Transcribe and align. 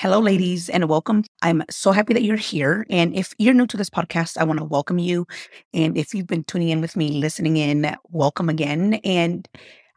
Hello, 0.00 0.20
ladies, 0.20 0.68
and 0.68 0.88
welcome. 0.88 1.24
I'm 1.42 1.64
so 1.70 1.90
happy 1.90 2.14
that 2.14 2.22
you're 2.22 2.36
here. 2.36 2.86
And 2.88 3.16
if 3.16 3.34
you're 3.36 3.52
new 3.52 3.66
to 3.66 3.76
this 3.76 3.90
podcast, 3.90 4.38
I 4.38 4.44
want 4.44 4.60
to 4.60 4.64
welcome 4.64 5.00
you. 5.00 5.26
And 5.74 5.98
if 5.98 6.14
you've 6.14 6.28
been 6.28 6.44
tuning 6.44 6.68
in 6.68 6.80
with 6.80 6.94
me, 6.94 7.10
listening 7.20 7.56
in, 7.56 7.96
welcome 8.08 8.48
again. 8.48 8.94
And 9.02 9.48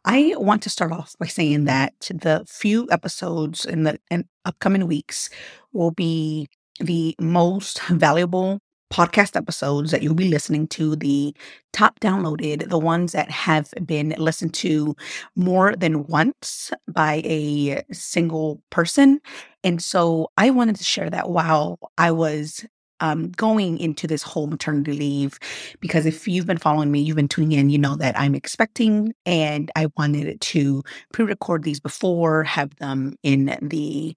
I 0.04 0.34
want 0.38 0.60
to 0.64 0.70
start 0.70 0.90
off 0.90 1.14
by 1.20 1.26
saying 1.26 1.66
that 1.66 1.94
the 2.00 2.44
few 2.48 2.88
episodes 2.90 3.64
in 3.64 3.84
the 3.84 4.00
in 4.10 4.24
upcoming 4.44 4.88
weeks 4.88 5.30
will 5.72 5.92
be 5.92 6.48
the 6.80 7.14
most 7.20 7.80
valuable 7.84 8.58
podcast 8.92 9.36
episodes 9.36 9.90
that 9.90 10.02
you'll 10.02 10.14
be 10.14 10.28
listening 10.28 10.68
to, 10.68 10.94
the 10.96 11.34
top 11.72 11.98
downloaded, 12.00 12.68
the 12.68 12.78
ones 12.78 13.12
that 13.12 13.30
have 13.30 13.72
been 13.86 14.14
listened 14.18 14.52
to 14.52 14.94
more 15.34 15.74
than 15.74 16.06
once 16.06 16.70
by 16.86 17.22
a 17.24 17.82
single 17.90 18.60
person. 18.70 19.20
And 19.64 19.82
so 19.82 20.30
I 20.36 20.50
wanted 20.50 20.76
to 20.76 20.84
share 20.84 21.08
that 21.08 21.30
while 21.30 21.78
I 21.96 22.10
was 22.10 22.66
um, 23.00 23.30
going 23.30 23.78
into 23.78 24.06
this 24.06 24.22
whole 24.22 24.46
maternity 24.46 24.92
leave, 24.92 25.38
because 25.80 26.06
if 26.06 26.28
you've 26.28 26.46
been 26.46 26.58
following 26.58 26.92
me, 26.92 27.00
you've 27.00 27.16
been 27.16 27.28
tuning 27.28 27.58
in, 27.58 27.70
you 27.70 27.78
know 27.78 27.96
that 27.96 28.18
I'm 28.18 28.34
expecting 28.34 29.14
and 29.26 29.70
I 29.74 29.88
wanted 29.96 30.40
to 30.40 30.82
pre 31.12 31.24
record 31.24 31.64
these 31.64 31.80
before, 31.80 32.44
have 32.44 32.76
them 32.76 33.16
in 33.22 33.58
the 33.62 34.14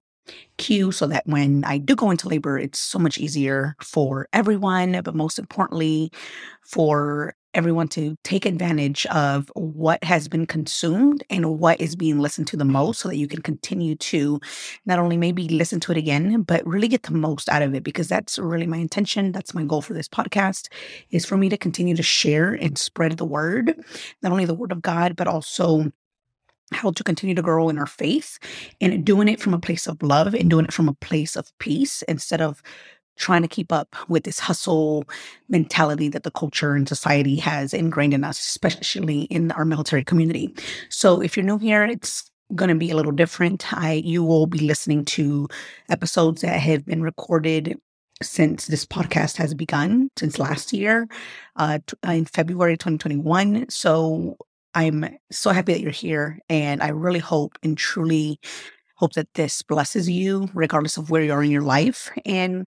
queue 0.58 0.92
so 0.92 1.06
that 1.06 1.26
when 1.26 1.64
I 1.64 1.78
do 1.78 1.94
go 1.94 2.10
into 2.10 2.28
labor, 2.28 2.58
it's 2.58 2.78
so 2.78 2.98
much 2.98 3.18
easier 3.18 3.76
for 3.80 4.28
everyone, 4.32 5.00
but 5.02 5.14
most 5.14 5.38
importantly, 5.38 6.10
for 6.62 7.34
everyone 7.56 7.88
to 7.88 8.16
take 8.22 8.44
advantage 8.44 9.06
of 9.06 9.50
what 9.54 10.04
has 10.04 10.28
been 10.28 10.46
consumed 10.46 11.24
and 11.30 11.58
what 11.58 11.80
is 11.80 11.96
being 11.96 12.18
listened 12.18 12.46
to 12.46 12.56
the 12.56 12.64
mm-hmm. 12.64 12.74
most 12.74 13.00
so 13.00 13.08
that 13.08 13.16
you 13.16 13.26
can 13.26 13.40
continue 13.40 13.96
to 13.96 14.38
not 14.84 14.98
only 14.98 15.16
maybe 15.16 15.48
listen 15.48 15.80
to 15.80 15.90
it 15.90 15.98
again, 15.98 16.42
but 16.42 16.64
really 16.66 16.86
get 16.86 17.04
the 17.04 17.12
most 17.12 17.48
out 17.48 17.62
of 17.62 17.74
it 17.74 17.82
because 17.82 18.08
that's 18.08 18.38
really 18.38 18.66
my 18.66 18.76
intention. 18.76 19.32
That's 19.32 19.54
my 19.54 19.64
goal 19.64 19.80
for 19.80 19.94
this 19.94 20.08
podcast 20.08 20.68
is 21.10 21.24
for 21.24 21.38
me 21.38 21.48
to 21.48 21.56
continue 21.56 21.96
to 21.96 22.02
share 22.02 22.52
and 22.52 22.76
spread 22.76 23.16
the 23.16 23.24
word, 23.24 23.74
not 24.22 24.32
only 24.32 24.44
the 24.44 24.54
word 24.54 24.70
of 24.70 24.82
God, 24.82 25.16
but 25.16 25.26
also 25.26 25.90
how 26.72 26.90
to 26.90 27.04
continue 27.04 27.34
to 27.34 27.42
grow 27.42 27.68
in 27.68 27.78
our 27.78 27.86
faith 27.86 28.38
and 28.80 29.04
doing 29.04 29.28
it 29.28 29.40
from 29.40 29.54
a 29.54 29.58
place 29.58 29.86
of 29.86 30.02
love 30.02 30.34
and 30.34 30.50
doing 30.50 30.64
it 30.64 30.72
from 30.72 30.88
a 30.88 30.94
place 30.94 31.36
of 31.36 31.56
peace 31.58 32.02
instead 32.02 32.40
of 32.40 32.62
trying 33.16 33.42
to 33.42 33.48
keep 33.48 33.72
up 33.72 33.96
with 34.08 34.24
this 34.24 34.38
hustle 34.38 35.04
mentality 35.48 36.08
that 36.08 36.22
the 36.22 36.30
culture 36.30 36.74
and 36.74 36.88
society 36.88 37.36
has 37.36 37.72
ingrained 37.72 38.12
in 38.12 38.24
us, 38.24 38.38
especially 38.38 39.22
in 39.22 39.50
our 39.52 39.64
military 39.64 40.04
community. 40.04 40.54
So 40.90 41.22
if 41.22 41.36
you're 41.36 41.46
new 41.46 41.58
here, 41.58 41.84
it's 41.84 42.30
going 42.54 42.68
to 42.68 42.74
be 42.74 42.90
a 42.90 42.96
little 42.96 43.12
different. 43.12 43.72
I 43.72 43.94
you 43.94 44.22
will 44.22 44.46
be 44.46 44.60
listening 44.60 45.04
to 45.06 45.48
episodes 45.88 46.42
that 46.42 46.60
have 46.60 46.84
been 46.84 47.02
recorded 47.02 47.80
since 48.22 48.66
this 48.66 48.86
podcast 48.86 49.36
has 49.36 49.52
begun 49.52 50.10
since 50.16 50.38
last 50.38 50.72
year 50.72 51.06
uh, 51.56 51.78
in 52.04 52.24
February 52.24 52.76
2021. 52.76 53.66
So 53.68 54.36
I'm 54.76 55.08
so 55.30 55.50
happy 55.50 55.72
that 55.72 55.80
you're 55.80 55.90
here. 55.90 56.38
And 56.50 56.82
I 56.82 56.88
really 56.88 57.18
hope 57.18 57.58
and 57.62 57.76
truly 57.78 58.38
hope 58.96 59.14
that 59.14 59.32
this 59.34 59.62
blesses 59.62 60.08
you, 60.08 60.48
regardless 60.54 60.98
of 60.98 61.10
where 61.10 61.22
you 61.22 61.32
are 61.32 61.42
in 61.42 61.50
your 61.50 61.62
life. 61.62 62.10
And 62.26 62.64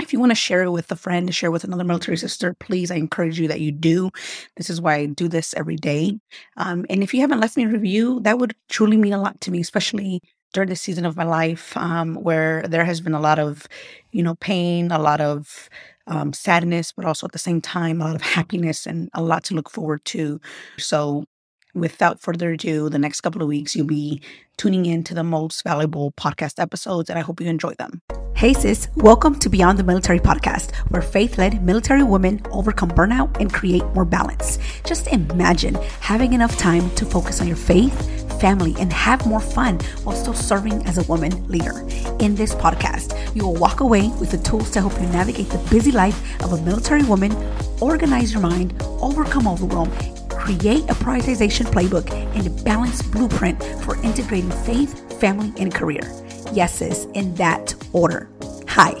if 0.00 0.12
you 0.12 0.20
want 0.20 0.32
to 0.32 0.36
share 0.36 0.64
it 0.64 0.70
with 0.70 0.90
a 0.92 0.96
friend, 0.96 1.34
share 1.34 1.50
with 1.50 1.64
another 1.64 1.84
military 1.84 2.18
sister, 2.18 2.54
please, 2.60 2.90
I 2.90 2.96
encourage 2.96 3.40
you 3.40 3.48
that 3.48 3.60
you 3.60 3.72
do. 3.72 4.10
This 4.56 4.68
is 4.68 4.80
why 4.80 4.96
I 4.96 5.06
do 5.06 5.28
this 5.28 5.54
every 5.54 5.76
day. 5.76 6.18
Um, 6.58 6.84
and 6.90 7.02
if 7.02 7.14
you 7.14 7.20
haven't 7.20 7.40
left 7.40 7.56
me 7.56 7.64
a 7.64 7.68
review, 7.68 8.20
that 8.20 8.38
would 8.38 8.54
truly 8.68 8.96
mean 8.98 9.12
a 9.14 9.20
lot 9.20 9.40
to 9.42 9.50
me, 9.50 9.60
especially 9.60 10.20
during 10.52 10.68
this 10.68 10.82
season 10.82 11.06
of 11.06 11.16
my 11.16 11.24
life 11.24 11.76
um, 11.76 12.16
where 12.16 12.62
there 12.68 12.84
has 12.84 13.00
been 13.00 13.14
a 13.14 13.20
lot 13.20 13.38
of, 13.38 13.66
you 14.12 14.22
know, 14.22 14.34
pain, 14.36 14.90
a 14.90 14.98
lot 14.98 15.20
of 15.20 15.70
um, 16.06 16.32
sadness, 16.32 16.92
but 16.92 17.04
also 17.04 17.26
at 17.26 17.32
the 17.32 17.38
same 17.38 17.60
time, 17.60 18.00
a 18.00 18.04
lot 18.04 18.14
of 18.16 18.22
happiness 18.22 18.86
and 18.86 19.08
a 19.14 19.22
lot 19.22 19.44
to 19.44 19.54
look 19.54 19.70
forward 19.70 20.04
to. 20.06 20.40
So, 20.78 21.24
without 21.74 22.20
further 22.20 22.52
ado, 22.52 22.88
the 22.88 22.98
next 22.98 23.20
couple 23.20 23.42
of 23.42 23.48
weeks, 23.48 23.74
you'll 23.74 23.86
be 23.86 24.22
tuning 24.56 24.86
in 24.86 25.02
to 25.04 25.14
the 25.14 25.24
most 25.24 25.64
valuable 25.64 26.12
podcast 26.12 26.60
episodes, 26.60 27.10
and 27.10 27.18
I 27.18 27.22
hope 27.22 27.40
you 27.40 27.48
enjoy 27.48 27.74
them. 27.74 28.00
Hey, 28.36 28.52
sis, 28.52 28.88
welcome 28.96 29.38
to 29.40 29.48
Beyond 29.48 29.78
the 29.78 29.84
Military 29.84 30.20
podcast, 30.20 30.74
where 30.90 31.02
faith 31.02 31.38
led 31.38 31.64
military 31.64 32.02
women 32.02 32.40
overcome 32.50 32.90
burnout 32.90 33.40
and 33.40 33.52
create 33.52 33.84
more 33.94 34.04
balance. 34.04 34.58
Just 34.84 35.08
imagine 35.08 35.74
having 36.00 36.32
enough 36.32 36.56
time 36.56 36.90
to 36.96 37.04
focus 37.04 37.40
on 37.40 37.46
your 37.46 37.56
faith 37.56 38.23
family, 38.40 38.74
and 38.78 38.92
have 38.92 39.26
more 39.26 39.40
fun 39.40 39.78
while 40.04 40.16
still 40.16 40.34
serving 40.34 40.84
as 40.86 40.98
a 40.98 41.02
woman 41.04 41.46
leader. 41.48 41.80
In 42.20 42.34
this 42.34 42.54
podcast, 42.54 43.34
you 43.34 43.44
will 43.44 43.54
walk 43.54 43.80
away 43.80 44.08
with 44.20 44.30
the 44.30 44.38
tools 44.38 44.70
to 44.72 44.80
help 44.80 44.94
you 45.00 45.06
navigate 45.08 45.48
the 45.48 45.58
busy 45.70 45.92
life 45.92 46.42
of 46.42 46.52
a 46.52 46.62
military 46.62 47.02
woman, 47.02 47.32
organize 47.80 48.32
your 48.32 48.42
mind, 48.42 48.74
overcome 49.00 49.46
overwhelm, 49.46 49.90
create 50.28 50.84
a 50.84 50.94
prioritization 50.94 51.66
playbook, 51.66 52.10
and 52.36 52.46
a 52.46 52.62
balanced 52.64 53.10
blueprint 53.10 53.62
for 53.82 53.96
integrating 54.02 54.50
faith, 54.50 55.18
family, 55.20 55.52
and 55.58 55.74
career. 55.74 56.02
Yes, 56.52 56.74
sis, 56.74 57.06
in 57.14 57.34
that 57.36 57.74
order. 57.92 58.28
Hi. 58.68 59.00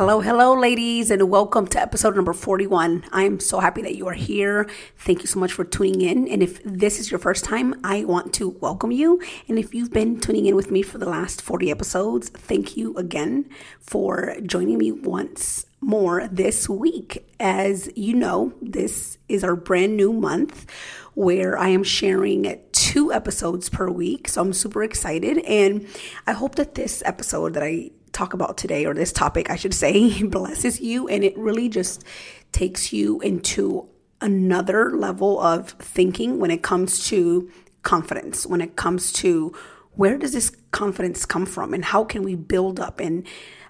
Hello, 0.00 0.20
hello, 0.20 0.58
ladies, 0.58 1.10
and 1.10 1.28
welcome 1.28 1.66
to 1.66 1.78
episode 1.78 2.16
number 2.16 2.32
41. 2.32 3.04
I'm 3.12 3.38
so 3.38 3.60
happy 3.60 3.82
that 3.82 3.96
you 3.96 4.06
are 4.08 4.14
here. 4.14 4.66
Thank 4.96 5.20
you 5.20 5.26
so 5.26 5.38
much 5.38 5.52
for 5.52 5.62
tuning 5.62 6.00
in. 6.00 6.26
And 6.26 6.42
if 6.42 6.58
this 6.64 6.98
is 6.98 7.10
your 7.10 7.20
first 7.20 7.44
time, 7.44 7.78
I 7.84 8.04
want 8.04 8.32
to 8.36 8.48
welcome 8.48 8.92
you. 8.92 9.20
And 9.46 9.58
if 9.58 9.74
you've 9.74 9.92
been 9.92 10.18
tuning 10.18 10.46
in 10.46 10.56
with 10.56 10.70
me 10.70 10.80
for 10.80 10.96
the 10.96 11.06
last 11.06 11.42
40 11.42 11.70
episodes, 11.70 12.30
thank 12.30 12.78
you 12.78 12.96
again 12.96 13.50
for 13.78 14.36
joining 14.46 14.78
me 14.78 14.90
once 14.90 15.66
more 15.82 16.26
this 16.28 16.66
week. 16.66 17.30
As 17.38 17.90
you 17.94 18.14
know, 18.14 18.54
this 18.62 19.18
is 19.28 19.44
our 19.44 19.54
brand 19.54 19.98
new 19.98 20.14
month 20.14 20.64
where 21.12 21.58
I 21.58 21.68
am 21.68 21.84
sharing 21.84 22.58
two 22.72 23.12
episodes 23.12 23.68
per 23.68 23.90
week. 23.90 24.28
So 24.28 24.40
I'm 24.40 24.54
super 24.54 24.82
excited. 24.82 25.38
And 25.44 25.86
I 26.26 26.32
hope 26.32 26.54
that 26.54 26.74
this 26.74 27.02
episode 27.04 27.52
that 27.52 27.62
I 27.62 27.90
talk 28.12 28.34
about 28.34 28.56
today, 28.56 28.86
or 28.86 28.94
this 28.94 29.12
topic, 29.12 29.50
I 29.50 29.56
should 29.56 29.74
say, 29.74 30.22
blesses 30.24 30.80
you 30.80 31.08
and 31.08 31.24
it 31.24 31.36
really 31.38 31.68
just 31.68 32.04
takes 32.52 32.92
you 32.92 33.20
into 33.20 33.88
another 34.20 34.96
level 34.96 35.40
of 35.40 35.70
thinking 35.70 36.38
when 36.38 36.50
it 36.50 36.62
comes 36.62 37.06
to 37.08 37.50
confidence, 37.82 38.46
when 38.46 38.60
it 38.60 38.76
comes 38.76 39.12
to 39.12 39.54
where 39.94 40.18
does 40.18 40.32
this 40.32 40.50
confidence 40.70 41.26
come 41.26 41.46
from 41.46 41.74
and 41.74 41.84
how 41.84 42.04
can 42.04 42.22
we 42.22 42.34
build 42.34 42.78
up 42.78 43.00
and 43.00 43.26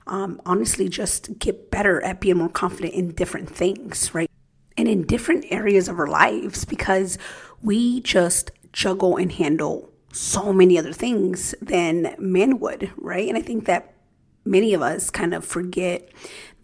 um, 0.06 0.40
honestly 0.44 0.88
just 0.88 1.38
get 1.38 1.70
better 1.70 2.02
at 2.02 2.20
being 2.20 2.36
more 2.36 2.48
confident 2.48 2.94
in 2.94 3.12
different 3.12 3.48
things, 3.48 4.14
right? 4.14 4.30
And 4.76 4.88
in 4.88 5.06
different 5.06 5.46
areas 5.50 5.88
of 5.88 5.98
our 5.98 6.06
lives 6.06 6.64
because 6.64 7.18
we 7.62 8.00
just 8.00 8.50
juggle 8.72 9.16
and 9.16 9.30
handle 9.32 9.92
so 10.12 10.52
many 10.52 10.78
other 10.78 10.92
things 10.92 11.54
than 11.60 12.14
men 12.18 12.58
would, 12.58 12.92
right? 12.96 13.28
And 13.28 13.38
I 13.38 13.42
think 13.42 13.66
that 13.66 13.89
many 14.44 14.74
of 14.74 14.82
us 14.82 15.10
kind 15.10 15.34
of 15.34 15.44
forget 15.44 16.08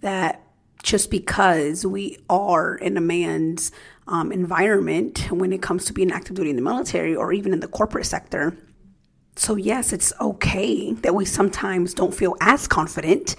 that 0.00 0.42
just 0.82 1.10
because 1.10 1.84
we 1.84 2.19
are 2.31 2.76
in 2.76 2.97
a 2.97 3.00
man's 3.00 3.72
um, 4.06 4.30
environment 4.30 5.30
when 5.30 5.53
it 5.53 5.60
comes 5.60 5.84
to 5.86 5.92
being 5.92 6.12
active 6.12 6.36
duty 6.36 6.50
in 6.50 6.56
the 6.56 6.62
military 6.62 7.15
or 7.15 7.33
even 7.33 7.53
in 7.53 7.60
the 7.60 7.68
corporate 7.68 8.06
sector. 8.06 8.56
So, 9.34 9.56
yes, 9.56 9.92
it's 9.92 10.12
okay 10.21 10.92
that 10.92 11.15
we 11.15 11.24
sometimes 11.24 11.92
don't 11.92 12.15
feel 12.15 12.36
as 12.41 12.66
confident, 12.66 13.36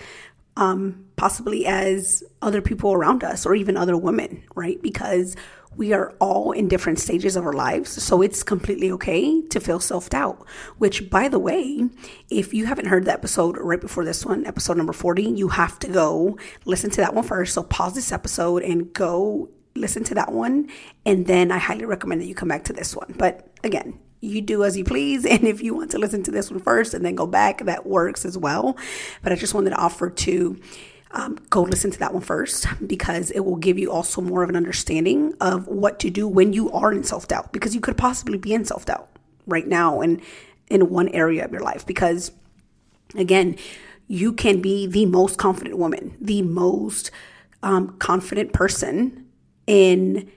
um, 0.55 1.06
possibly 1.17 1.65
as 1.65 2.23
other 2.41 2.61
people 2.61 2.93
around 2.93 3.23
us 3.23 3.45
or 3.45 3.55
even 3.55 3.75
other 3.75 3.97
women, 3.97 4.43
right? 4.55 4.81
Because 4.81 5.35
we 5.75 5.93
are 5.93 6.15
all 6.19 6.51
in 6.51 6.67
different 6.67 6.99
stages 6.99 7.35
of 7.35 7.45
our 7.45 7.53
lives. 7.53 8.01
So 8.01 8.21
it's 8.21 8.43
completely 8.43 8.91
okay 8.93 9.41
to 9.47 9.59
feel 9.59 9.79
self 9.79 10.09
doubt. 10.09 10.45
Which, 10.77 11.09
by 11.09 11.27
the 11.27 11.39
way, 11.39 11.89
if 12.29 12.53
you 12.53 12.65
haven't 12.65 12.87
heard 12.87 13.05
the 13.05 13.13
episode 13.13 13.57
right 13.57 13.81
before 13.81 14.05
this 14.05 14.25
one, 14.25 14.45
episode 14.45 14.77
number 14.77 14.93
40, 14.93 15.23
you 15.23 15.49
have 15.49 15.77
to 15.79 15.87
go 15.87 16.37
listen 16.65 16.89
to 16.91 17.01
that 17.01 17.13
one 17.13 17.25
first. 17.25 17.53
So 17.53 17.63
pause 17.63 17.95
this 17.95 18.11
episode 18.11 18.63
and 18.63 18.93
go 18.93 19.49
listen 19.75 20.03
to 20.05 20.15
that 20.15 20.31
one. 20.31 20.69
And 21.05 21.27
then 21.27 21.51
I 21.51 21.57
highly 21.57 21.85
recommend 21.85 22.21
that 22.21 22.27
you 22.27 22.35
come 22.35 22.49
back 22.49 22.65
to 22.65 22.73
this 22.73 22.95
one. 22.95 23.13
But 23.17 23.47
again, 23.63 23.99
you 24.19 24.41
do 24.41 24.63
as 24.63 24.77
you 24.77 24.83
please. 24.83 25.25
And 25.37 25.43
if 25.43 25.61
you 25.61 25.75
want 25.75 25.91
to 25.91 25.99
listen 25.99 26.23
to 26.23 26.31
this 26.31 26.49
one 26.49 26.59
first 26.59 26.93
and 26.93 27.05
then 27.05 27.15
go 27.15 27.27
back, 27.27 27.65
that 27.65 27.85
works 27.85 28.25
as 28.25 28.37
well. 28.37 28.77
But 29.21 29.31
I 29.31 29.35
just 29.35 29.53
wanted 29.53 29.71
to 29.71 29.77
offer 29.77 30.09
to 30.09 30.59
um, 31.11 31.37
go 31.49 31.61
listen 31.61 31.91
to 31.91 31.99
that 31.99 32.13
one 32.13 32.21
first 32.21 32.67
because 32.85 33.31
it 33.31 33.41
will 33.41 33.55
give 33.55 33.77
you 33.79 33.91
also 33.91 34.21
more 34.21 34.43
of 34.43 34.49
an 34.49 34.55
understanding 34.55 35.33
of 35.39 35.67
what 35.67 35.99
to 35.99 36.09
do 36.09 36.27
when 36.27 36.53
you 36.53 36.71
are 36.71 36.91
in 36.91 37.03
self 37.03 37.27
doubt 37.27 37.51
because 37.53 37.73
you 37.73 37.81
could 37.81 37.97
possibly 37.97 38.37
be 38.37 38.53
in 38.53 38.65
self 38.65 38.85
doubt 38.85 39.09
right 39.45 39.67
now 39.67 40.01
and 40.01 40.21
in 40.69 40.89
one 40.89 41.07
area 41.09 41.45
of 41.45 41.51
your 41.51 41.61
life 41.61 41.85
because 41.85 42.31
again 43.15 43.55
you 44.07 44.33
can 44.33 44.61
be 44.61 44.85
the 44.85 45.05
most 45.05 45.37
confident 45.37 45.77
woman 45.77 46.15
the 46.19 46.41
most 46.41 47.11
um, 47.63 47.97
confident 47.97 48.53
person 48.53 49.25
in 49.65 50.29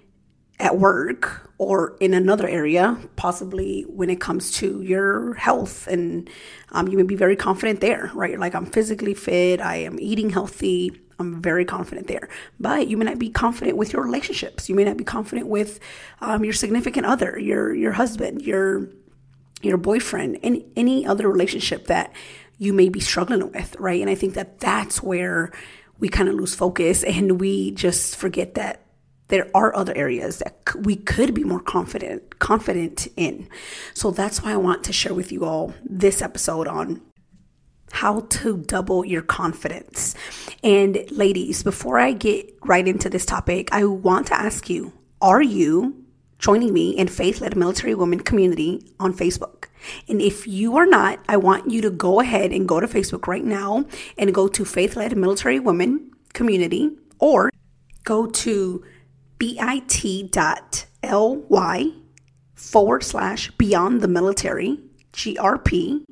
at 0.58 0.78
work 0.78 1.49
or 1.60 1.94
in 2.00 2.14
another 2.14 2.48
area, 2.48 2.96
possibly 3.16 3.82
when 3.82 4.08
it 4.08 4.18
comes 4.18 4.50
to 4.50 4.80
your 4.80 5.34
health. 5.34 5.86
And 5.88 6.30
um, 6.72 6.88
you 6.88 6.96
may 6.96 7.02
be 7.02 7.16
very 7.16 7.36
confident 7.36 7.82
there, 7.82 8.10
right? 8.14 8.30
You're 8.30 8.40
like, 8.40 8.54
I'm 8.54 8.64
physically 8.64 9.12
fit, 9.12 9.60
I 9.60 9.76
am 9.76 10.00
eating 10.00 10.30
healthy, 10.30 10.98
I'm 11.18 11.42
very 11.42 11.66
confident 11.66 12.06
there. 12.06 12.30
But 12.58 12.88
you 12.88 12.96
may 12.96 13.04
not 13.04 13.18
be 13.18 13.28
confident 13.28 13.76
with 13.76 13.92
your 13.92 14.02
relationships. 14.02 14.70
You 14.70 14.74
may 14.74 14.84
not 14.84 14.96
be 14.96 15.04
confident 15.04 15.48
with 15.48 15.80
um, 16.22 16.44
your 16.44 16.54
significant 16.54 17.04
other, 17.04 17.38
your 17.38 17.74
your 17.74 17.92
husband, 17.92 18.40
your 18.40 18.88
your 19.60 19.76
boyfriend, 19.76 20.38
any 20.42 20.64
any 20.76 21.06
other 21.06 21.28
relationship 21.28 21.88
that 21.88 22.10
you 22.56 22.72
may 22.72 22.88
be 22.88 23.00
struggling 23.00 23.52
with, 23.52 23.76
right? 23.78 24.00
And 24.00 24.08
I 24.08 24.14
think 24.14 24.32
that 24.32 24.60
that's 24.60 25.02
where 25.02 25.52
we 25.98 26.08
kind 26.08 26.30
of 26.30 26.36
lose 26.36 26.54
focus 26.54 27.04
and 27.04 27.38
we 27.38 27.72
just 27.72 28.16
forget 28.16 28.54
that 28.54 28.86
there 29.30 29.48
are 29.54 29.74
other 29.74 29.96
areas 29.96 30.38
that 30.38 30.74
we 30.76 30.96
could 30.96 31.34
be 31.34 31.44
more 31.44 31.60
confident 31.60 32.38
confident 32.38 33.08
in. 33.16 33.48
So 33.94 34.10
that's 34.10 34.42
why 34.42 34.52
I 34.52 34.56
want 34.56 34.84
to 34.84 34.92
share 34.92 35.14
with 35.14 35.32
you 35.32 35.44
all 35.44 35.74
this 35.84 36.20
episode 36.20 36.68
on 36.68 37.00
how 37.92 38.20
to 38.20 38.58
double 38.58 39.04
your 39.04 39.22
confidence. 39.22 40.14
And 40.62 41.10
ladies, 41.10 41.62
before 41.62 41.98
I 41.98 42.12
get 42.12 42.52
right 42.64 42.86
into 42.86 43.10
this 43.10 43.26
topic, 43.26 43.68
I 43.72 43.84
want 43.84 44.28
to 44.28 44.34
ask 44.34 44.70
you, 44.70 44.92
are 45.20 45.42
you 45.42 46.04
joining 46.38 46.72
me 46.72 46.90
in 46.90 47.08
Faith 47.08 47.40
Led 47.40 47.56
Military 47.56 47.94
Women 47.94 48.20
community 48.20 48.94
on 49.00 49.12
Facebook? 49.12 49.66
And 50.08 50.20
if 50.20 50.46
you 50.46 50.76
are 50.76 50.86
not, 50.86 51.20
I 51.28 51.36
want 51.36 51.70
you 51.70 51.80
to 51.82 51.90
go 51.90 52.20
ahead 52.20 52.52
and 52.52 52.68
go 52.68 52.80
to 52.80 52.86
Facebook 52.86 53.26
right 53.26 53.44
now 53.44 53.86
and 54.16 54.34
go 54.34 54.46
to 54.48 54.64
Faith 54.64 54.96
Led 54.96 55.16
Military 55.16 55.58
Women 55.58 56.10
community 56.32 56.90
or 57.18 57.50
go 58.04 58.26
to 58.26 58.84
bit.ly 59.40 60.72
forward 62.54 63.02
slash 63.02 63.50
beyond 63.52 64.00
the 64.00 64.08
military, 64.08 64.78
GRP, 65.12 66.04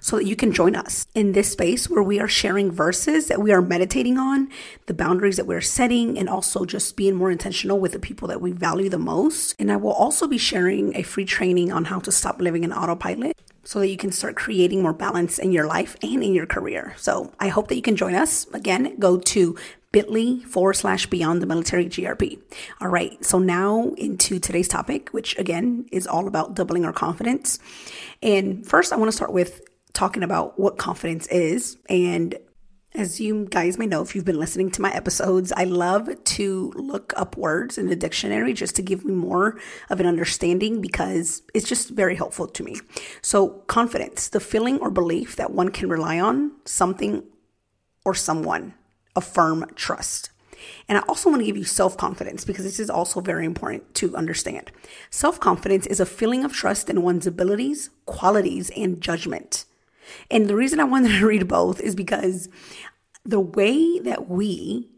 so 0.00 0.16
that 0.16 0.26
you 0.26 0.36
can 0.36 0.52
join 0.52 0.76
us 0.76 1.06
in 1.14 1.32
this 1.32 1.52
space 1.52 1.88
where 1.88 2.02
we 2.02 2.20
are 2.20 2.28
sharing 2.28 2.70
verses 2.70 3.28
that 3.28 3.40
we 3.40 3.52
are 3.52 3.62
meditating 3.62 4.18
on, 4.18 4.48
the 4.86 4.94
boundaries 4.94 5.36
that 5.36 5.46
we're 5.46 5.60
setting, 5.60 6.18
and 6.18 6.28
also 6.28 6.64
just 6.64 6.96
being 6.96 7.14
more 7.14 7.30
intentional 7.30 7.78
with 7.78 7.92
the 7.92 7.98
people 7.98 8.28
that 8.28 8.40
we 8.40 8.52
value 8.52 8.88
the 8.88 8.98
most. 8.98 9.54
And 9.58 9.72
I 9.72 9.76
will 9.76 9.92
also 9.92 10.26
be 10.26 10.38
sharing 10.38 10.94
a 10.96 11.02
free 11.02 11.24
training 11.24 11.72
on 11.72 11.86
how 11.86 12.00
to 12.00 12.12
stop 12.12 12.40
living 12.40 12.64
in 12.64 12.72
autopilot 12.72 13.40
so 13.64 13.80
that 13.80 13.88
you 13.88 13.96
can 13.96 14.12
start 14.12 14.34
creating 14.34 14.82
more 14.82 14.94
balance 14.94 15.38
in 15.38 15.52
your 15.52 15.66
life 15.66 15.96
and 16.02 16.22
in 16.22 16.34
your 16.34 16.46
career. 16.46 16.94
So 16.96 17.32
I 17.38 17.48
hope 17.48 17.68
that 17.68 17.76
you 17.76 17.82
can 17.82 17.96
join 17.96 18.14
us. 18.14 18.46
Again, 18.54 18.96
go 18.98 19.18
to 19.18 19.56
bit.ly 19.92 20.40
forward 20.46 20.74
slash 20.74 21.06
beyond 21.06 21.40
the 21.40 21.46
military 21.46 21.86
GRP. 21.86 22.38
All 22.80 22.88
right. 22.88 23.22
So 23.24 23.38
now 23.38 23.92
into 23.96 24.38
today's 24.38 24.68
topic, 24.68 25.10
which 25.10 25.38
again 25.38 25.86
is 25.90 26.06
all 26.06 26.28
about 26.28 26.54
doubling 26.54 26.84
our 26.84 26.92
confidence. 26.92 27.58
And 28.22 28.66
first, 28.66 28.92
I 28.92 28.96
want 28.96 29.08
to 29.08 29.16
start 29.16 29.32
with 29.32 29.62
talking 29.92 30.22
about 30.22 30.58
what 30.58 30.78
confidence 30.78 31.26
is. 31.28 31.78
And 31.88 32.38
as 32.94 33.20
you 33.20 33.46
guys 33.50 33.78
may 33.78 33.86
know, 33.86 34.02
if 34.02 34.14
you've 34.14 34.24
been 34.24 34.38
listening 34.38 34.70
to 34.72 34.82
my 34.82 34.92
episodes, 34.92 35.52
I 35.52 35.64
love 35.64 36.08
to 36.22 36.72
look 36.74 37.12
up 37.16 37.36
words 37.36 37.78
in 37.78 37.88
the 37.88 37.96
dictionary 37.96 38.52
just 38.52 38.76
to 38.76 38.82
give 38.82 39.04
me 39.04 39.12
more 39.12 39.58
of 39.90 40.00
an 40.00 40.06
understanding 40.06 40.80
because 40.80 41.42
it's 41.54 41.68
just 41.68 41.90
very 41.90 42.16
helpful 42.16 42.46
to 42.46 42.62
me. 42.62 42.76
So, 43.22 43.48
confidence, 43.66 44.28
the 44.28 44.40
feeling 44.40 44.78
or 44.78 44.90
belief 44.90 45.36
that 45.36 45.52
one 45.52 45.70
can 45.70 45.88
rely 45.88 46.18
on 46.18 46.52
something 46.64 47.24
or 48.04 48.14
someone 48.14 48.74
a 49.18 49.20
firm 49.20 49.66
trust. 49.74 50.30
And 50.88 50.96
I 50.96 51.02
also 51.02 51.28
want 51.28 51.40
to 51.40 51.46
give 51.46 51.56
you 51.56 51.64
self 51.64 51.96
confidence 51.96 52.44
because 52.44 52.64
this 52.64 52.80
is 52.80 52.88
also 52.88 53.20
very 53.20 53.44
important 53.44 53.94
to 53.96 54.16
understand. 54.16 54.70
Self 55.10 55.38
confidence 55.38 55.86
is 55.86 56.00
a 56.00 56.06
feeling 56.06 56.44
of 56.44 56.52
trust 56.52 56.88
in 56.88 57.02
one's 57.02 57.26
abilities, 57.26 57.90
qualities, 58.06 58.70
and 58.76 59.00
judgment. 59.00 59.64
And 60.30 60.46
the 60.48 60.56
reason 60.56 60.80
I 60.80 60.84
wanted 60.84 61.18
to 61.18 61.26
read 61.32 61.46
both 61.46 61.80
is 61.80 61.94
because 61.94 62.48
the 63.24 63.40
way 63.40 63.98
that 63.98 64.28
we 64.28 64.88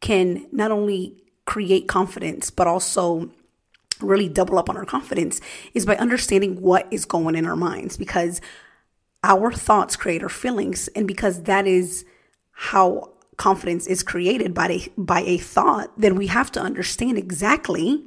can 0.00 0.46
not 0.52 0.70
only 0.70 1.24
create 1.46 1.88
confidence, 1.88 2.50
but 2.50 2.66
also 2.66 3.30
really 4.00 4.28
double 4.28 4.58
up 4.58 4.68
on 4.68 4.76
our 4.76 4.84
confidence 4.84 5.40
is 5.72 5.86
by 5.86 5.96
understanding 5.96 6.60
what 6.60 6.86
is 6.90 7.06
going 7.06 7.34
in 7.34 7.46
our 7.46 7.56
minds 7.56 7.96
because 7.96 8.42
our 9.24 9.50
thoughts 9.50 9.96
create 9.96 10.22
our 10.22 10.28
feelings. 10.28 10.88
And 10.88 11.08
because 11.08 11.44
that 11.44 11.66
is 11.66 12.04
how 12.52 13.15
confidence 13.36 13.86
is 13.86 14.02
created 14.02 14.54
by 14.54 14.68
a, 14.68 14.88
by 14.96 15.20
a 15.20 15.38
thought, 15.38 15.92
then 15.98 16.16
we 16.16 16.28
have 16.28 16.50
to 16.52 16.60
understand 16.60 17.18
exactly 17.18 18.02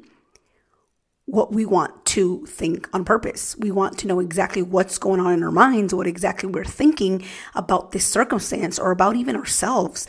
what 1.26 1.54
we 1.54 1.64
want 1.64 2.06
to 2.06 2.44
think 2.48 2.90
on 2.92 3.06
purpose. 3.06 3.56
We 3.58 3.70
want 3.70 4.00
to 4.00 4.08
know 4.08 4.20
exactly 4.20 4.64
what's 4.64 4.98
going 4.98 5.20
on 5.20 5.34
in 5.34 5.44
our 5.44 5.52
minds, 5.52 5.94
what 5.94 6.08
exactly 6.08 6.50
we're 6.50 6.66
thinking 6.66 7.24
about 7.54 7.92
this 7.92 8.06
circumstance 8.06 8.80
or 8.80 8.90
about 8.90 9.16
even 9.16 9.36
ourselves, 9.36 10.08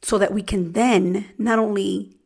so 0.00 0.16
that 0.16 0.32
we 0.32 0.42
can 0.42 0.72
then 0.72 1.26
not 1.36 1.58
only 1.58 2.16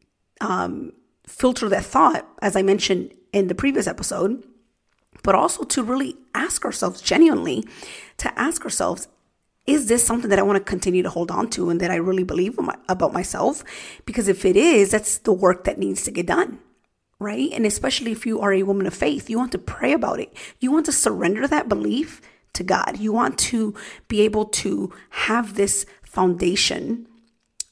um, 0.40 0.92
filter 1.26 1.68
that 1.68 1.84
thought, 1.84 2.28
as 2.40 2.54
I 2.54 2.62
mentioned 2.62 3.12
in 3.32 3.48
the 3.48 3.54
previous 3.54 3.88
episode, 3.88 4.44
but 5.24 5.34
also 5.34 5.64
to 5.64 5.82
really 5.82 6.16
ask 6.34 6.64
ourselves 6.64 7.00
genuinely, 7.00 7.64
to 8.18 8.38
ask 8.38 8.64
ourselves, 8.64 9.08
is 9.66 9.86
this 9.86 10.04
something 10.04 10.30
that 10.30 10.38
I 10.38 10.42
want 10.42 10.58
to 10.58 10.70
continue 10.70 11.02
to 11.02 11.10
hold 11.10 11.30
on 11.30 11.48
to 11.50 11.70
and 11.70 11.80
that 11.80 11.90
I 11.90 11.96
really 11.96 12.24
believe 12.24 12.58
about 12.88 13.12
myself? 13.12 13.62
Because 14.04 14.28
if 14.28 14.44
it 14.44 14.56
is, 14.56 14.90
that's 14.90 15.18
the 15.18 15.32
work 15.32 15.64
that 15.64 15.78
needs 15.78 16.02
to 16.04 16.10
get 16.10 16.26
done, 16.26 16.58
right? 17.20 17.50
And 17.52 17.64
especially 17.64 18.10
if 18.10 18.26
you 18.26 18.40
are 18.40 18.52
a 18.52 18.64
woman 18.64 18.86
of 18.86 18.94
faith, 18.94 19.30
you 19.30 19.38
want 19.38 19.52
to 19.52 19.58
pray 19.58 19.92
about 19.92 20.18
it. 20.18 20.36
You 20.58 20.72
want 20.72 20.86
to 20.86 20.92
surrender 20.92 21.46
that 21.46 21.68
belief 21.68 22.20
to 22.54 22.64
God. 22.64 22.98
You 22.98 23.12
want 23.12 23.38
to 23.38 23.74
be 24.08 24.22
able 24.22 24.46
to 24.46 24.92
have 25.10 25.54
this 25.54 25.86
foundation 26.02 27.06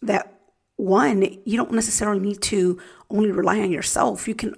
that 0.01 0.41
one, 0.77 1.23
you 1.45 1.57
don't 1.57 1.73
necessarily 1.73 2.21
need 2.21 2.41
to 2.43 2.81
only 3.11 3.31
rely 3.31 3.61
on 3.61 3.71
yourself. 3.71 4.27
You 4.27 4.35
can 4.35 4.55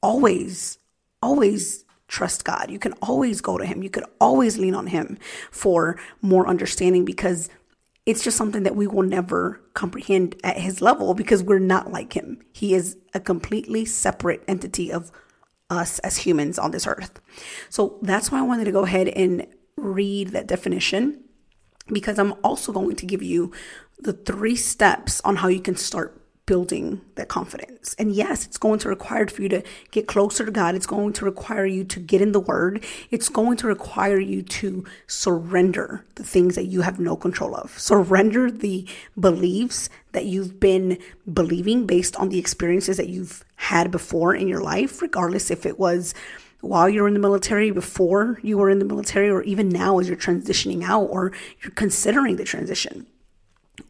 always, 0.00 0.78
always 1.20 1.84
trust 2.08 2.44
God. 2.44 2.70
You 2.70 2.78
can 2.78 2.94
always 2.94 3.40
go 3.40 3.58
to 3.58 3.64
Him. 3.64 3.82
You 3.82 3.90
could 3.90 4.04
always 4.20 4.58
lean 4.58 4.74
on 4.74 4.88
Him 4.88 5.18
for 5.50 5.98
more 6.20 6.48
understanding 6.48 7.04
because 7.04 7.48
it's 8.06 8.24
just 8.24 8.36
something 8.36 8.62
that 8.62 8.74
we 8.74 8.86
will 8.86 9.02
never 9.02 9.60
comprehend 9.74 10.34
at 10.42 10.56
His 10.56 10.80
level 10.80 11.14
because 11.14 11.42
we're 11.42 11.58
not 11.58 11.92
like 11.92 12.14
Him. 12.14 12.42
He 12.52 12.74
is 12.74 12.96
a 13.14 13.20
completely 13.20 13.84
separate 13.84 14.42
entity 14.48 14.90
of 14.90 15.12
us 15.70 15.98
as 16.00 16.16
humans 16.16 16.58
on 16.58 16.70
this 16.70 16.86
earth. 16.86 17.20
So 17.68 17.98
that's 18.02 18.32
why 18.32 18.38
I 18.38 18.42
wanted 18.42 18.64
to 18.64 18.72
go 18.72 18.84
ahead 18.84 19.08
and 19.08 19.46
read 19.76 20.28
that 20.28 20.46
definition 20.46 21.22
because 21.88 22.18
I'm 22.18 22.34
also 22.42 22.72
going 22.72 22.96
to 22.96 23.06
give 23.06 23.22
you 23.22 23.52
the 23.98 24.12
three 24.12 24.56
steps 24.56 25.20
on 25.22 25.36
how 25.36 25.48
you 25.48 25.60
can 25.60 25.76
start 25.76 26.20
building 26.48 26.98
that 27.16 27.28
confidence. 27.28 27.94
And 27.98 28.10
yes, 28.10 28.46
it's 28.46 28.56
going 28.56 28.78
to 28.78 28.88
require 28.88 29.26
for 29.26 29.42
you 29.42 29.50
to 29.50 29.62
get 29.90 30.08
closer 30.08 30.46
to 30.46 30.50
God. 30.50 30.74
It's 30.74 30.86
going 30.86 31.12
to 31.12 31.26
require 31.26 31.66
you 31.66 31.84
to 31.84 32.00
get 32.00 32.22
in 32.22 32.32
the 32.32 32.40
word. 32.40 32.82
It's 33.10 33.28
going 33.28 33.58
to 33.58 33.66
require 33.66 34.18
you 34.18 34.40
to 34.40 34.86
surrender 35.06 36.06
the 36.14 36.24
things 36.24 36.54
that 36.54 36.64
you 36.64 36.80
have 36.80 36.98
no 36.98 37.16
control 37.16 37.54
of. 37.54 37.78
Surrender 37.78 38.50
the 38.50 38.88
beliefs 39.20 39.90
that 40.12 40.24
you've 40.24 40.58
been 40.58 40.96
believing 41.30 41.86
based 41.86 42.16
on 42.16 42.30
the 42.30 42.38
experiences 42.38 42.96
that 42.96 43.10
you've 43.10 43.44
had 43.56 43.90
before 43.90 44.34
in 44.34 44.48
your 44.48 44.62
life, 44.62 45.02
regardless 45.02 45.50
if 45.50 45.66
it 45.66 45.78
was 45.78 46.14
while 46.62 46.88
you're 46.88 47.08
in 47.08 47.12
the 47.12 47.20
military, 47.20 47.70
before 47.70 48.40
you 48.42 48.56
were 48.56 48.70
in 48.70 48.78
the 48.78 48.86
military, 48.86 49.28
or 49.28 49.42
even 49.42 49.68
now 49.68 49.98
as 49.98 50.08
you're 50.08 50.16
transitioning 50.16 50.82
out 50.82 51.04
or 51.10 51.30
you're 51.62 51.72
considering 51.72 52.36
the 52.36 52.44
transition, 52.44 53.06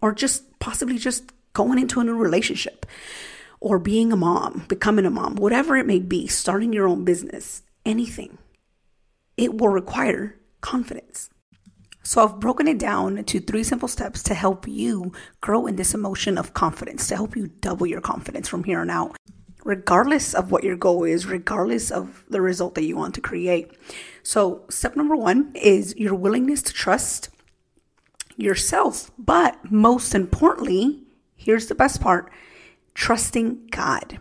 or 0.02 0.12
just 0.12 0.58
possibly 0.58 0.98
just 0.98 1.32
going 1.58 1.80
into 1.80 1.98
a 1.98 2.04
new 2.04 2.14
relationship 2.14 2.86
or 3.58 3.80
being 3.80 4.12
a 4.12 4.16
mom, 4.16 4.64
becoming 4.68 5.04
a 5.04 5.10
mom, 5.10 5.34
whatever 5.34 5.76
it 5.76 5.86
may 5.86 5.98
be, 5.98 6.28
starting 6.28 6.72
your 6.72 6.86
own 6.86 7.04
business, 7.04 7.62
anything, 7.84 8.38
it 9.36 9.58
will 9.58 9.68
require 9.68 10.36
confidence. 10.60 11.30
So 12.04 12.22
I've 12.22 12.38
broken 12.38 12.68
it 12.68 12.78
down 12.78 13.24
to 13.24 13.40
three 13.40 13.64
simple 13.64 13.88
steps 13.88 14.22
to 14.22 14.34
help 14.34 14.68
you 14.68 15.12
grow 15.40 15.66
in 15.66 15.74
this 15.74 15.94
emotion 15.94 16.38
of 16.38 16.54
confidence, 16.54 17.08
to 17.08 17.16
help 17.16 17.34
you 17.34 17.48
double 17.60 17.88
your 17.88 18.00
confidence 18.00 18.46
from 18.46 18.62
here 18.62 18.78
on 18.78 18.88
out, 18.88 19.16
regardless 19.64 20.34
of 20.34 20.52
what 20.52 20.62
your 20.62 20.76
goal 20.76 21.02
is, 21.02 21.26
regardless 21.26 21.90
of 21.90 22.24
the 22.30 22.40
result 22.40 22.76
that 22.76 22.84
you 22.84 22.96
want 22.96 23.16
to 23.16 23.20
create. 23.20 23.72
So, 24.22 24.64
step 24.70 24.94
number 24.94 25.16
one 25.16 25.50
is 25.56 25.96
your 25.96 26.14
willingness 26.14 26.62
to 26.62 26.72
trust 26.72 27.30
yourself. 28.36 29.10
But 29.18 29.72
most 29.72 30.14
importantly, 30.14 31.07
here's 31.38 31.68
the 31.68 31.74
best 31.74 32.02
part 32.02 32.30
trusting 32.94 33.68
God. 33.70 34.18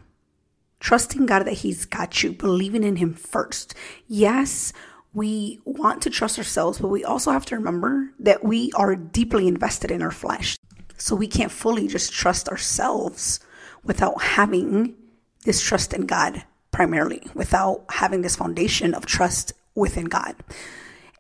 Trusting 0.80 1.26
God 1.26 1.44
that 1.44 1.54
He's 1.54 1.86
got 1.86 2.24
you, 2.24 2.32
believing 2.32 2.84
in 2.84 2.98
Him 2.98 3.14
first. 3.14 3.74
Yes, 4.08 4.72
we 5.14 5.60
want 5.66 6.04
to 6.04 6.12
trust 6.12 6.38
ourselves, 6.38 6.78
but 6.78 6.90
we 6.90 7.04
also 7.04 7.32
have 7.32 7.46
to 7.48 7.56
remember 7.56 8.12
that 8.20 8.44
we 8.44 8.72
are 8.74 8.96
deeply 8.96 9.48
invested 9.48 9.90
in 9.90 10.04
our 10.04 10.12
flesh. 10.12 10.56
So 10.98 11.16
we 11.16 11.28
can't 11.28 11.52
fully 11.52 11.88
just 11.88 12.14
trust 12.14 12.48
ourselves 12.50 13.40
without 13.84 14.22
having 14.22 14.96
this 15.44 15.62
trust 15.62 15.94
in 15.94 16.06
God 16.06 16.44
primarily, 16.72 17.24
without 17.34 17.86
having 17.90 18.22
this 18.22 18.36
foundation 18.36 18.94
of 18.94 19.08
trust 19.08 19.54
within 19.74 20.06
God. 20.06 20.36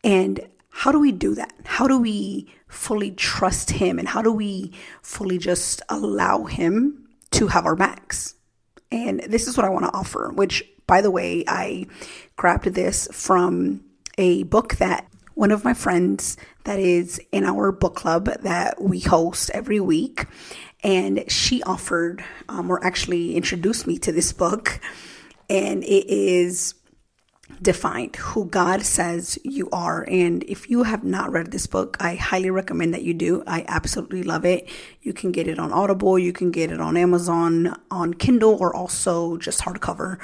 And 0.03 0.47
how 0.77 0.91
do 0.91 0.99
we 0.99 1.11
do 1.11 1.33
that? 1.33 1.51
How 1.65 1.87
do 1.87 1.99
we 1.99 2.53
fully 2.67 3.09
trust 3.09 3.71
Him? 3.71 3.97
And 3.97 4.07
how 4.07 4.21
do 4.21 4.31
we 4.31 4.73
fully 5.01 5.39
just 5.39 5.81
allow 5.89 6.43
Him 6.43 7.09
to 7.31 7.47
have 7.47 7.65
our 7.65 7.75
backs? 7.75 8.35
And 8.91 9.21
this 9.21 9.47
is 9.47 9.57
what 9.57 9.65
I 9.65 9.69
want 9.69 9.85
to 9.85 9.97
offer, 9.97 10.31
which, 10.35 10.63
by 10.85 11.01
the 11.01 11.09
way, 11.09 11.43
I 11.47 11.87
grabbed 12.35 12.65
this 12.65 13.07
from 13.11 13.85
a 14.19 14.43
book 14.43 14.75
that 14.75 15.07
one 15.33 15.49
of 15.49 15.65
my 15.65 15.73
friends 15.73 16.37
that 16.65 16.77
is 16.77 17.19
in 17.31 17.43
our 17.43 17.71
book 17.71 17.95
club 17.95 18.25
that 18.43 18.79
we 18.79 18.99
host 18.99 19.49
every 19.55 19.79
week. 19.79 20.27
And 20.83 21.23
she 21.27 21.63
offered, 21.63 22.23
um, 22.49 22.69
or 22.69 22.85
actually 22.85 23.35
introduced 23.35 23.87
me 23.87 23.97
to 23.97 24.11
this 24.11 24.31
book. 24.31 24.79
And 25.49 25.83
it 25.83 26.07
is 26.07 26.75
defined 27.61 28.15
who 28.15 28.45
God 28.45 28.83
says 28.83 29.39
you 29.43 29.69
are. 29.71 30.05
And 30.09 30.43
if 30.43 30.69
you 30.69 30.83
have 30.83 31.03
not 31.03 31.31
read 31.31 31.51
this 31.51 31.67
book, 31.67 31.97
I 31.99 32.15
highly 32.15 32.49
recommend 32.49 32.93
that 32.93 33.03
you 33.03 33.13
do. 33.13 33.43
I 33.47 33.65
absolutely 33.67 34.23
love 34.23 34.45
it. 34.45 34.69
You 35.01 35.13
can 35.13 35.31
get 35.31 35.47
it 35.47 35.59
on 35.59 35.71
Audible, 35.71 36.19
you 36.19 36.33
can 36.33 36.51
get 36.51 36.71
it 36.71 36.79
on 36.79 36.97
Amazon, 36.97 37.75
on 37.89 38.13
Kindle, 38.13 38.57
or 38.59 38.75
also 38.75 39.37
just 39.37 39.61
hardcover. 39.61 40.19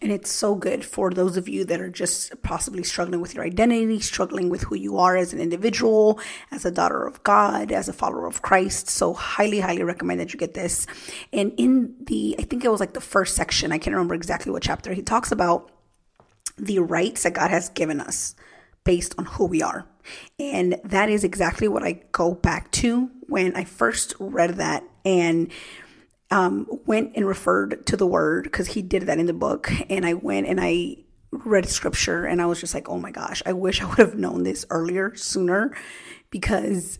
And 0.00 0.12
it's 0.12 0.30
so 0.30 0.54
good 0.54 0.84
for 0.84 1.10
those 1.10 1.36
of 1.36 1.48
you 1.48 1.64
that 1.64 1.80
are 1.80 1.90
just 1.90 2.40
possibly 2.42 2.84
struggling 2.84 3.20
with 3.20 3.34
your 3.34 3.44
identity, 3.44 3.98
struggling 3.98 4.48
with 4.48 4.62
who 4.62 4.76
you 4.76 4.96
are 4.98 5.16
as 5.16 5.32
an 5.32 5.40
individual, 5.40 6.20
as 6.52 6.64
a 6.64 6.70
daughter 6.70 7.04
of 7.04 7.20
God, 7.24 7.72
as 7.72 7.88
a 7.88 7.92
follower 7.92 8.26
of 8.26 8.40
Christ. 8.40 8.88
So, 8.88 9.12
highly, 9.12 9.58
highly 9.58 9.82
recommend 9.82 10.20
that 10.20 10.32
you 10.32 10.38
get 10.38 10.54
this. 10.54 10.86
And 11.32 11.52
in 11.56 11.96
the, 12.04 12.36
I 12.38 12.42
think 12.42 12.64
it 12.64 12.70
was 12.70 12.78
like 12.78 12.92
the 12.92 13.00
first 13.00 13.34
section, 13.34 13.72
I 13.72 13.78
can't 13.78 13.94
remember 13.94 14.14
exactly 14.14 14.52
what 14.52 14.62
chapter, 14.62 14.92
he 14.92 15.02
talks 15.02 15.32
about 15.32 15.72
the 16.58 16.78
rights 16.80 17.22
that 17.22 17.34
God 17.34 17.50
has 17.50 17.68
given 17.68 18.00
us 18.00 18.34
based 18.84 19.14
on 19.18 19.26
who 19.26 19.46
we 19.46 19.62
are. 19.62 19.86
And 20.38 20.80
that 20.84 21.10
is 21.10 21.24
exactly 21.24 21.68
what 21.68 21.84
I 21.84 22.02
go 22.12 22.34
back 22.34 22.70
to 22.72 23.10
when 23.26 23.54
I 23.54 23.64
first 23.64 24.14
read 24.18 24.54
that 24.54 24.82
and 25.04 25.52
um, 26.30 26.66
went 26.86 27.12
and 27.14 27.26
referred 27.26 27.86
to 27.86 27.96
the 27.96 28.06
word 28.06 28.44
because 28.44 28.68
he 28.68 28.82
did 28.82 29.02
that 29.02 29.18
in 29.18 29.26
the 29.26 29.32
book. 29.32 29.70
And 29.90 30.06
I 30.06 30.14
went 30.14 30.46
and 30.46 30.58
I 30.60 30.96
read 31.30 31.68
scripture 31.68 32.24
and 32.24 32.40
I 32.40 32.46
was 32.46 32.60
just 32.60 32.74
like, 32.74 32.88
oh 32.88 32.98
my 32.98 33.10
gosh, 33.10 33.42
I 33.44 33.52
wish 33.52 33.82
I 33.82 33.86
would 33.86 33.98
have 33.98 34.14
known 34.14 34.42
this 34.42 34.64
earlier, 34.70 35.14
sooner, 35.14 35.76
because 36.30 36.98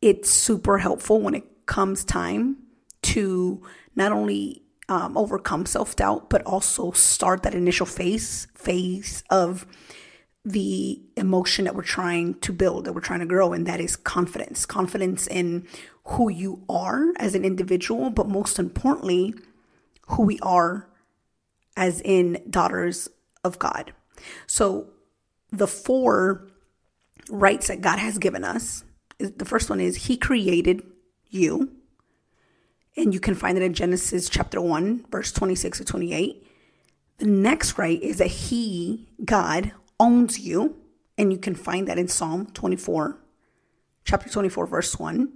it's 0.00 0.30
super 0.30 0.78
helpful 0.78 1.20
when 1.20 1.34
it 1.34 1.66
comes 1.66 2.04
time 2.04 2.58
to 3.02 3.62
not 3.96 4.12
only 4.12 4.62
um, 4.88 5.16
overcome 5.16 5.66
self 5.66 5.96
doubt, 5.96 6.30
but 6.30 6.42
also 6.42 6.92
start 6.92 7.42
that 7.42 7.54
initial 7.54 7.86
phase 7.86 8.46
phase 8.54 9.22
of 9.30 9.66
the 10.44 11.02
emotion 11.16 11.64
that 11.66 11.74
we're 11.74 11.82
trying 11.82 12.34
to 12.40 12.52
build, 12.52 12.84
that 12.84 12.94
we're 12.94 13.00
trying 13.00 13.20
to 13.20 13.26
grow, 13.26 13.52
and 13.52 13.66
that 13.66 13.80
is 13.80 13.96
confidence. 13.96 14.64
Confidence 14.64 15.26
in 15.26 15.66
who 16.04 16.30
you 16.30 16.64
are 16.68 17.12
as 17.16 17.34
an 17.34 17.44
individual, 17.44 18.08
but 18.08 18.28
most 18.28 18.58
importantly, 18.58 19.34
who 20.08 20.22
we 20.22 20.38
are 20.40 20.88
as 21.76 22.00
in 22.00 22.42
daughters 22.48 23.08
of 23.44 23.58
God. 23.58 23.92
So, 24.46 24.88
the 25.50 25.66
four 25.66 26.48
rights 27.30 27.68
that 27.68 27.80
God 27.80 27.98
has 27.98 28.18
given 28.18 28.44
us 28.44 28.84
the 29.18 29.44
first 29.44 29.68
one 29.68 29.80
is 29.80 30.06
He 30.06 30.16
created 30.16 30.82
you. 31.28 31.72
And 32.98 33.14
you 33.14 33.20
can 33.20 33.36
find 33.36 33.56
it 33.56 33.62
in 33.62 33.74
Genesis 33.74 34.28
chapter 34.28 34.60
1, 34.60 35.06
verse 35.08 35.30
26 35.30 35.78
to 35.78 35.84
28. 35.84 36.44
The 37.18 37.26
next 37.26 37.78
right 37.78 38.02
is 38.02 38.18
that 38.18 38.26
He, 38.26 39.06
God, 39.24 39.70
owns 40.00 40.40
you. 40.40 40.74
And 41.16 41.32
you 41.32 41.38
can 41.38 41.54
find 41.54 41.86
that 41.86 41.96
in 41.96 42.08
Psalm 42.08 42.46
24, 42.46 43.16
chapter 44.04 44.28
24, 44.28 44.66
verse 44.66 44.98
1. 44.98 45.32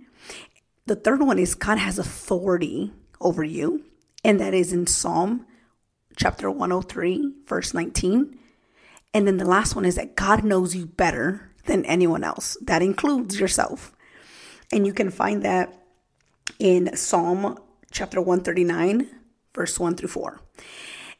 The 0.86 0.96
third 0.96 1.22
one 1.22 1.38
is 1.38 1.54
God 1.54 1.78
has 1.78 2.00
authority 2.00 2.92
over 3.20 3.44
you. 3.44 3.84
And 4.24 4.40
that 4.40 4.54
is 4.54 4.72
in 4.72 4.88
Psalm 4.88 5.46
chapter 6.16 6.50
103, 6.50 7.32
verse 7.46 7.72
19. 7.72 8.38
And 9.14 9.26
then 9.26 9.36
the 9.36 9.44
last 9.44 9.76
one 9.76 9.84
is 9.84 9.94
that 9.94 10.16
God 10.16 10.42
knows 10.42 10.74
you 10.74 10.86
better 10.86 11.52
than 11.66 11.84
anyone 11.84 12.24
else. 12.24 12.56
That 12.60 12.82
includes 12.82 13.38
yourself. 13.38 13.94
And 14.72 14.84
you 14.84 14.92
can 14.92 15.10
find 15.10 15.44
that 15.44 15.81
in 16.58 16.94
Psalm 16.96 17.58
chapter 17.90 18.20
139, 18.20 19.08
verse 19.54 19.78
1 19.78 19.96
through 19.96 20.08
4. 20.08 20.40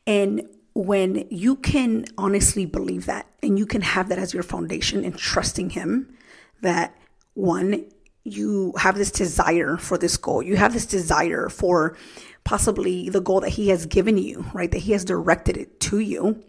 And 0.06 0.48
when 0.74 1.26
you 1.30 1.56
can 1.56 2.04
honestly 2.16 2.64
believe 2.66 3.06
that 3.06 3.26
and 3.42 3.58
you 3.58 3.66
can 3.66 3.82
have 3.82 4.08
that 4.08 4.18
as 4.18 4.32
your 4.32 4.42
foundation 4.42 5.04
and 5.04 5.16
trusting 5.16 5.70
Him, 5.70 6.16
that 6.62 6.96
one, 7.34 7.86
you 8.24 8.72
have 8.78 8.96
this 8.96 9.10
desire 9.10 9.76
for 9.76 9.98
this 9.98 10.16
goal, 10.16 10.42
you 10.42 10.56
have 10.56 10.72
this 10.72 10.86
desire 10.86 11.48
for 11.48 11.96
possibly 12.44 13.08
the 13.08 13.20
goal 13.20 13.40
that 13.40 13.50
He 13.50 13.68
has 13.68 13.86
given 13.86 14.16
you, 14.18 14.46
right? 14.54 14.70
That 14.70 14.78
He 14.78 14.92
has 14.92 15.04
directed 15.04 15.56
it 15.56 15.80
to 15.80 15.98
you. 15.98 16.42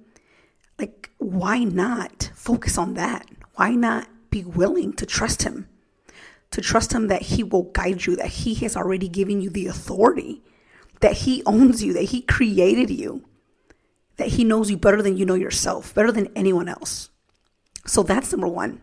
Like, 0.80 1.10
why 1.18 1.64
not 1.64 2.32
focus 2.34 2.78
on 2.78 2.94
that? 2.96 3.28
Why 3.56 3.72
not 3.72 4.08
be 4.30 4.44
willing 4.44 4.94
to 4.94 5.06
trust 5.06 5.44
Him? 5.44 5.68
To 6.54 6.62
trust 6.62 6.94
Him 6.94 7.08
that 7.08 7.24
He 7.24 7.44
will 7.44 7.64
guide 7.64 8.06
you, 8.06 8.16
that 8.16 8.28
He 8.28 8.54
has 8.56 8.78
already 8.78 9.08
given 9.08 9.42
you 9.42 9.50
the 9.50 9.68
authority, 9.68 10.44
that 11.02 11.14
He 11.14 11.44
owns 11.46 11.84
you, 11.84 11.94
that 11.94 12.06
He 12.06 12.22
created 12.22 12.92
you, 12.92 13.26
that 14.18 14.30
He 14.30 14.44
knows 14.44 14.70
you 14.70 14.78
better 14.78 15.02
than 15.02 15.18
you 15.18 15.26
know 15.26 15.34
yourself, 15.34 15.94
better 15.96 16.12
than 16.12 16.32
anyone 16.36 16.70
else. 16.70 17.10
So 17.88 18.04
that's 18.04 18.32
number 18.32 18.48
one. 18.48 18.82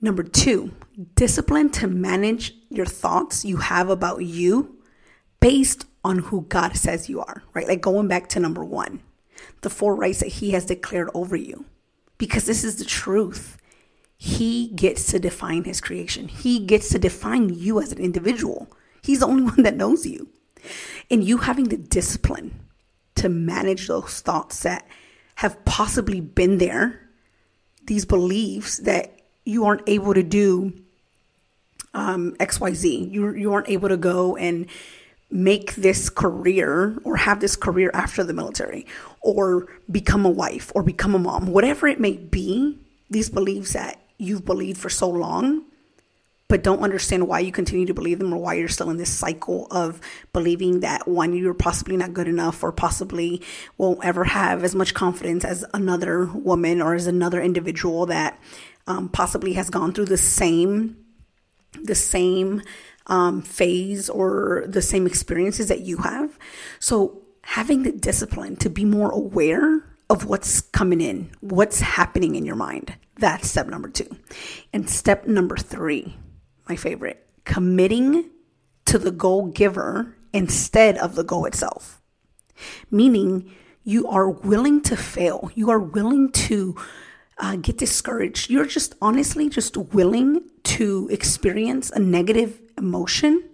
Number 0.00 0.24
two, 0.24 0.72
discipline 1.14 1.70
to 1.70 1.86
manage 1.86 2.54
your 2.70 2.86
thoughts 2.86 3.44
you 3.44 3.58
have 3.58 3.88
about 3.88 4.24
you 4.24 4.78
based 5.38 5.86
on 6.02 6.18
who 6.18 6.42
God 6.42 6.76
says 6.76 7.08
you 7.08 7.20
are, 7.20 7.44
right? 7.54 7.68
Like 7.68 7.82
going 7.82 8.08
back 8.08 8.28
to 8.30 8.40
number 8.40 8.64
one, 8.64 9.00
the 9.60 9.70
four 9.70 9.94
rights 9.94 10.18
that 10.20 10.28
He 10.28 10.50
has 10.50 10.66
declared 10.66 11.10
over 11.14 11.36
you, 11.36 11.66
because 12.18 12.46
this 12.46 12.64
is 12.64 12.76
the 12.76 12.84
truth. 12.84 13.58
He 14.22 14.68
gets 14.74 15.06
to 15.12 15.18
define 15.18 15.64
his 15.64 15.80
creation. 15.80 16.28
He 16.28 16.58
gets 16.58 16.90
to 16.90 16.98
define 16.98 17.48
you 17.48 17.80
as 17.80 17.90
an 17.90 17.96
individual. 17.96 18.68
He's 19.02 19.20
the 19.20 19.26
only 19.26 19.42
one 19.50 19.62
that 19.62 19.76
knows 19.76 20.04
you. 20.04 20.28
And 21.10 21.24
you 21.24 21.38
having 21.38 21.70
the 21.70 21.78
discipline 21.78 22.60
to 23.14 23.30
manage 23.30 23.88
those 23.88 24.20
thoughts 24.20 24.62
that 24.62 24.86
have 25.36 25.64
possibly 25.64 26.20
been 26.20 26.58
there, 26.58 27.08
these 27.86 28.04
beliefs 28.04 28.76
that 28.80 29.22
you 29.46 29.64
aren't 29.64 29.88
able 29.88 30.12
to 30.12 30.22
do 30.22 30.74
um, 31.94 32.36
XYZ. 32.40 33.10
You, 33.10 33.34
you 33.34 33.54
aren't 33.54 33.70
able 33.70 33.88
to 33.88 33.96
go 33.96 34.36
and 34.36 34.66
make 35.30 35.76
this 35.76 36.10
career 36.10 36.98
or 37.04 37.16
have 37.16 37.40
this 37.40 37.56
career 37.56 37.90
after 37.94 38.22
the 38.22 38.34
military 38.34 38.86
or 39.22 39.66
become 39.90 40.26
a 40.26 40.30
wife 40.30 40.70
or 40.74 40.82
become 40.82 41.14
a 41.14 41.18
mom, 41.18 41.46
whatever 41.46 41.88
it 41.88 41.98
may 41.98 42.18
be, 42.18 42.78
these 43.08 43.30
beliefs 43.30 43.72
that 43.72 43.99
you've 44.20 44.44
believed 44.44 44.78
for 44.78 44.88
so 44.88 45.08
long, 45.08 45.64
but 46.48 46.64
don't 46.64 46.82
understand 46.82 47.28
why 47.28 47.38
you 47.38 47.52
continue 47.52 47.86
to 47.86 47.94
believe 47.94 48.18
them 48.18 48.34
or 48.34 48.38
why 48.38 48.54
you're 48.54 48.68
still 48.68 48.90
in 48.90 48.96
this 48.96 49.12
cycle 49.12 49.68
of 49.70 50.00
believing 50.32 50.80
that 50.80 51.06
one, 51.06 51.32
you're 51.32 51.54
possibly 51.54 51.96
not 51.96 52.12
good 52.12 52.26
enough 52.26 52.62
or 52.62 52.72
possibly 52.72 53.40
won't 53.78 54.04
ever 54.04 54.24
have 54.24 54.64
as 54.64 54.74
much 54.74 54.92
confidence 54.92 55.44
as 55.44 55.64
another 55.74 56.26
woman 56.26 56.82
or 56.82 56.94
as 56.94 57.06
another 57.06 57.40
individual 57.40 58.06
that 58.06 58.38
um, 58.88 59.08
possibly 59.08 59.52
has 59.52 59.70
gone 59.70 59.92
through 59.92 60.06
the 60.06 60.16
same, 60.16 60.96
the 61.82 61.94
same 61.94 62.62
um, 63.06 63.42
phase 63.42 64.10
or 64.10 64.64
the 64.66 64.82
same 64.82 65.06
experiences 65.06 65.68
that 65.68 65.80
you 65.80 65.98
have. 65.98 66.36
So 66.80 67.22
having 67.42 67.84
the 67.84 67.92
discipline 67.92 68.56
to 68.56 68.68
be 68.68 68.84
more 68.84 69.10
aware 69.10 69.84
of 70.08 70.24
what's 70.24 70.60
coming 70.60 71.00
in, 71.00 71.30
what's 71.40 71.80
happening 71.80 72.34
in 72.34 72.44
your 72.44 72.56
mind. 72.56 72.96
That's 73.20 73.50
step 73.50 73.68
number 73.68 73.88
two. 73.88 74.16
And 74.72 74.88
step 74.88 75.26
number 75.26 75.56
three, 75.56 76.16
my 76.68 76.76
favorite, 76.76 77.26
committing 77.44 78.30
to 78.86 78.98
the 78.98 79.10
goal 79.10 79.46
giver 79.46 80.16
instead 80.32 80.96
of 80.96 81.14
the 81.14 81.24
goal 81.24 81.44
itself. 81.44 82.00
Meaning 82.90 83.54
you 83.84 84.08
are 84.08 84.28
willing 84.28 84.80
to 84.82 84.96
fail. 84.96 85.50
You 85.54 85.70
are 85.70 85.78
willing 85.78 86.32
to 86.32 86.76
uh, 87.38 87.56
get 87.56 87.76
discouraged. 87.76 88.48
You're 88.48 88.66
just 88.66 88.94
honestly 89.02 89.50
just 89.50 89.76
willing 89.76 90.48
to 90.64 91.08
experience 91.10 91.90
a 91.90 91.98
negative 91.98 92.58
emotion 92.78 93.44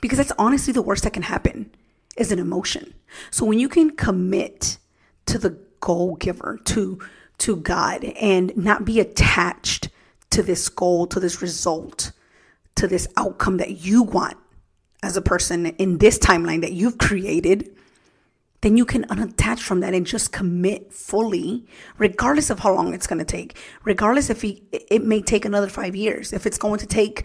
because 0.00 0.18
that's 0.18 0.32
honestly 0.38 0.72
the 0.72 0.82
worst 0.82 1.02
that 1.02 1.12
can 1.12 1.22
happen 1.24 1.74
is 2.16 2.30
an 2.30 2.38
emotion. 2.38 2.94
So 3.32 3.44
when 3.44 3.58
you 3.58 3.68
can 3.68 3.96
commit 3.96 4.78
to 5.26 5.38
the 5.38 5.58
goal 5.80 6.16
giver, 6.16 6.58
to 6.64 7.00
to 7.38 7.56
God 7.56 8.04
and 8.04 8.56
not 8.56 8.84
be 8.84 9.00
attached 9.00 9.88
to 10.30 10.42
this 10.42 10.68
goal, 10.68 11.06
to 11.08 11.20
this 11.20 11.40
result, 11.42 12.12
to 12.76 12.86
this 12.86 13.08
outcome 13.16 13.56
that 13.58 13.84
you 13.84 14.02
want 14.02 14.36
as 15.02 15.16
a 15.16 15.22
person 15.22 15.66
in 15.66 15.98
this 15.98 16.18
timeline 16.18 16.60
that 16.62 16.72
you've 16.72 16.98
created, 16.98 17.74
then 18.62 18.76
you 18.76 18.84
can 18.84 19.04
unattach 19.04 19.60
from 19.60 19.80
that 19.80 19.94
and 19.94 20.06
just 20.06 20.32
commit 20.32 20.92
fully, 20.92 21.66
regardless 21.98 22.50
of 22.50 22.60
how 22.60 22.74
long 22.74 22.94
it's 22.94 23.06
going 23.06 23.18
to 23.18 23.24
take, 23.24 23.56
regardless 23.84 24.30
if 24.30 24.44
it 24.44 25.04
may 25.04 25.22
take 25.22 25.44
another 25.44 25.68
five 25.68 25.94
years, 25.94 26.32
if 26.32 26.46
it's 26.46 26.58
going 26.58 26.78
to 26.78 26.86
take 26.86 27.24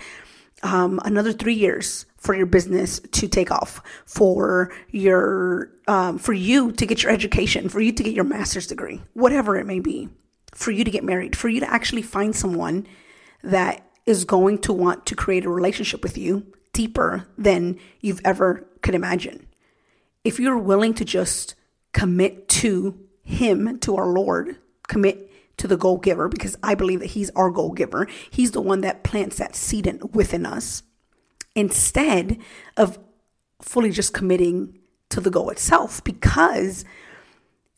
um, 0.63 1.00
another 1.03 1.34
three 1.34 1.53
years 1.53 2.05
for 2.17 2.36
your 2.36 2.46
business 2.46 3.00
to 3.00 3.27
take 3.27 3.50
off, 3.51 3.81
for 4.05 4.72
your 4.89 5.72
um, 5.88 6.20
for 6.20 6.34
you 6.34 6.72
to 6.74 6.86
get 6.86 7.01
your 7.03 7.12
education, 7.12 7.67
for 7.67 7.81
you 7.81 7.91
to 7.91 8.03
get 8.03 8.13
your 8.13 8.24
master's 8.24 8.67
degree, 8.67 9.01
whatever 9.13 9.58
it 9.58 9.65
may 9.65 9.79
be, 9.79 10.10
for 10.53 10.72
you 10.72 10.84
to 10.84 10.91
get 10.91 11.03
married, 11.03 11.36
for 11.36 11.50
you 11.50 11.60
to 11.60 11.72
actually 11.72 12.03
find 12.03 12.36
someone 12.36 12.88
that 13.43 13.86
is 14.05 14.25
going 14.25 14.60
to 14.60 14.74
want 14.74 15.05
to 15.08 15.15
create 15.15 15.46
a 15.46 15.50
relationship 15.50 16.03
with 16.03 16.17
you 16.17 16.46
deeper 16.74 17.27
than 17.38 17.79
you've 18.00 18.22
ever 18.24 18.67
could 18.81 18.96
imagine. 18.96 19.48
If 20.24 20.39
you're 20.39 20.58
willing 20.58 20.93
to 20.96 21.05
just 21.05 21.55
commit 21.91 22.48
to 22.50 23.00
Him, 23.24 23.79
to 23.79 23.96
our 23.96 24.08
Lord, 24.08 24.58
commit 24.88 25.30
to 25.58 25.67
the 25.67 25.77
goal 25.77 25.98
giver, 25.98 26.27
because 26.27 26.58
I 26.63 26.75
believe 26.75 27.00
that 27.00 27.08
He's 27.12 27.29
our 27.31 27.50
goal 27.50 27.72
giver, 27.72 28.08
He's 28.29 28.51
the 28.51 28.62
one 28.62 28.81
that 28.81 29.03
plants 29.03 29.38
that 29.38 29.55
seed 29.55 29.88
in, 29.88 30.00
within 30.13 30.46
us, 30.46 30.84
instead 31.55 32.38
of 32.77 33.00
fully 33.62 33.91
just 33.91 34.13
committing 34.13 34.79
to 35.10 35.20
the 35.22 35.29
goal 35.29 35.50
itself. 35.50 36.03
Because 36.03 36.86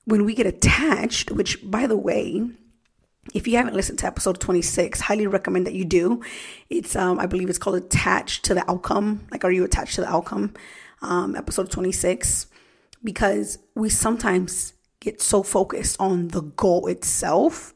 when 0.06 0.26
we 0.26 0.34
get 0.34 0.46
attached, 0.46 1.32
which 1.32 1.60
by 1.70 1.88
the 1.88 1.98
way, 1.98 2.44
if 3.34 3.48
you 3.48 3.58
haven't 3.58 3.76
listened 3.76 4.00
to 4.00 4.06
episode 4.06 4.40
26 4.40 5.00
highly 5.00 5.28
recommend 5.28 5.66
that 5.66 5.74
you 5.74 5.86
do. 5.86 6.22
It's 6.70 6.96
um 6.96 7.20
i 7.20 7.26
believe 7.26 7.50
it's 7.50 7.58
called 7.58 7.78
attached 7.78 8.44
to 8.46 8.54
the 8.54 8.70
outcome. 8.70 9.28
Like 9.32 9.46
are 9.46 9.52
you 9.52 9.64
attached 9.64 9.96
to 9.96 10.02
the 10.02 10.12
outcome? 10.12 10.54
Um 11.02 11.36
episode 11.36 11.72
26 11.72 12.48
because 13.04 13.60
we 13.76 13.90
sometimes 13.90 14.74
get 15.04 15.22
so 15.22 15.44
focused 15.44 16.00
on 16.00 16.30
the 16.30 16.42
goal 16.42 16.88
itself 16.88 17.74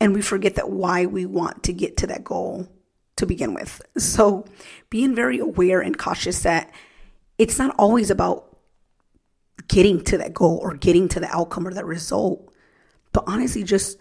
and 0.00 0.14
we 0.14 0.22
forget 0.22 0.54
that 0.54 0.70
why 0.70 1.06
we 1.06 1.26
want 1.26 1.62
to 1.62 1.72
get 1.72 1.96
to 1.96 2.06
that 2.06 2.24
goal 2.24 2.68
to 3.16 3.26
begin 3.26 3.54
with 3.54 3.82
so 3.98 4.44
being 4.88 5.14
very 5.14 5.38
aware 5.38 5.80
and 5.80 5.98
cautious 5.98 6.42
that 6.42 6.70
it's 7.38 7.58
not 7.58 7.74
always 7.78 8.10
about 8.10 8.56
getting 9.68 10.02
to 10.02 10.18
that 10.18 10.34
goal 10.34 10.58
or 10.62 10.74
getting 10.74 11.08
to 11.08 11.20
the 11.20 11.28
outcome 11.28 11.66
or 11.66 11.74
that 11.74 11.84
result 11.84 12.52
but 13.12 13.24
honestly 13.26 13.62
just 13.62 13.98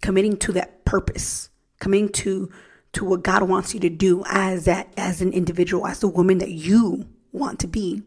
committing 0.00 0.36
to 0.38 0.52
that 0.52 0.84
purpose, 0.84 1.50
committing 1.80 2.10
to 2.10 2.50
to 2.92 3.04
what 3.04 3.22
God 3.22 3.42
wants 3.42 3.74
you 3.74 3.80
to 3.80 3.90
do 3.90 4.24
as 4.26 4.64
that 4.64 4.88
as 4.96 5.20
an 5.20 5.32
individual, 5.32 5.86
as 5.86 6.00
the 6.00 6.08
woman 6.08 6.38
that 6.38 6.52
you 6.52 7.06
want 7.30 7.58
to 7.60 7.66
be. 7.66 8.02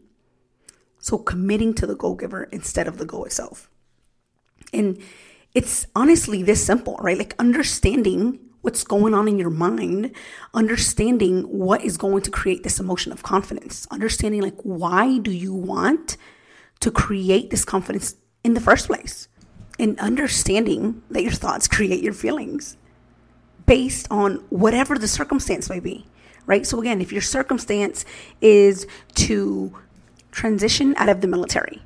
So 0.98 1.16
committing 1.16 1.74
to 1.74 1.86
the 1.86 1.94
goal 1.94 2.16
giver 2.16 2.44
instead 2.44 2.88
of 2.88 2.98
the 2.98 3.06
goal 3.06 3.24
itself. 3.24 3.70
And 4.72 5.00
it's 5.54 5.86
honestly 5.94 6.42
this 6.42 6.64
simple, 6.64 6.96
right? 7.00 7.18
Like 7.18 7.34
understanding 7.38 8.38
what's 8.62 8.84
going 8.84 9.14
on 9.14 9.26
in 9.26 9.38
your 9.38 9.50
mind, 9.50 10.14
understanding 10.52 11.42
what 11.44 11.82
is 11.82 11.96
going 11.96 12.22
to 12.22 12.30
create 12.30 12.62
this 12.62 12.78
emotion 12.78 13.10
of 13.10 13.22
confidence, 13.22 13.86
understanding 13.90 14.42
like 14.42 14.60
why 14.62 15.18
do 15.18 15.30
you 15.30 15.54
want 15.54 16.16
to 16.80 16.90
create 16.90 17.50
this 17.50 17.64
confidence 17.64 18.16
in 18.44 18.54
the 18.54 18.60
first 18.60 18.86
place? 18.86 19.28
and 19.80 19.98
understanding 19.98 21.02
that 21.10 21.22
your 21.22 21.32
thoughts 21.32 21.66
create 21.66 22.02
your 22.02 22.12
feelings 22.12 22.76
based 23.66 24.06
on 24.10 24.34
whatever 24.50 24.98
the 24.98 25.08
circumstance 25.08 25.70
may 25.70 25.80
be, 25.80 26.06
right? 26.44 26.66
So, 26.66 26.80
again, 26.80 27.00
if 27.00 27.12
your 27.12 27.22
circumstance 27.22 28.04
is 28.42 28.86
to 29.14 29.74
transition 30.32 30.94
out 30.98 31.08
of 31.08 31.22
the 31.22 31.26
military, 31.26 31.80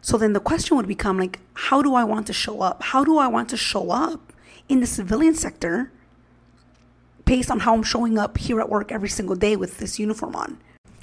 so 0.00 0.16
then 0.16 0.32
the 0.32 0.40
question 0.40 0.76
would 0.76 0.86
become 0.86 1.18
like, 1.18 1.40
how 1.54 1.82
do 1.82 1.94
I 1.94 2.04
want 2.04 2.26
to 2.28 2.32
show 2.32 2.60
up? 2.60 2.82
How 2.82 3.04
do 3.04 3.18
I 3.18 3.26
want 3.28 3.48
to 3.50 3.56
show 3.56 3.90
up 3.90 4.32
in 4.68 4.80
the 4.80 4.86
civilian 4.86 5.34
sector 5.34 5.90
based 7.24 7.50
on 7.50 7.60
how 7.60 7.74
I'm 7.74 7.82
showing 7.82 8.18
up 8.18 8.38
here 8.38 8.60
at 8.60 8.68
work 8.68 8.92
every 8.92 9.08
single 9.08 9.36
day 9.36 9.56
with 9.56 9.78
this 9.78 9.98
uniform 9.98 10.36
on? 10.36 10.58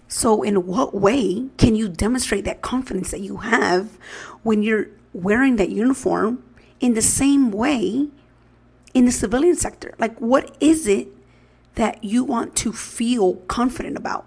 So, 0.07 0.43
in 0.43 0.67
what 0.67 0.93
way 0.93 1.47
can 1.57 1.75
you 1.75 1.89
demonstrate 1.89 2.45
that 2.45 2.61
confidence 2.61 3.11
that 3.11 3.21
you 3.21 3.37
have 3.37 3.97
when 4.43 4.61
you're 4.61 4.87
wearing 5.13 5.55
that 5.55 5.69
uniform 5.69 6.43
in 6.79 6.93
the 6.93 7.01
same 7.01 7.51
way 7.51 8.07
in 8.93 9.05
the 9.05 9.11
civilian 9.11 9.55
sector? 9.55 9.95
Like, 9.97 10.17
what 10.19 10.55
is 10.59 10.87
it 10.87 11.07
that 11.73 12.03
you 12.03 12.23
want 12.23 12.55
to 12.57 12.71
feel 12.71 13.35
confident 13.47 13.97
about? 13.97 14.25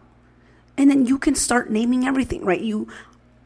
And 0.77 0.91
then 0.91 1.07
you 1.07 1.19
can 1.19 1.35
start 1.35 1.71
naming 1.71 2.07
everything, 2.07 2.45
right? 2.45 2.61
You 2.61 2.89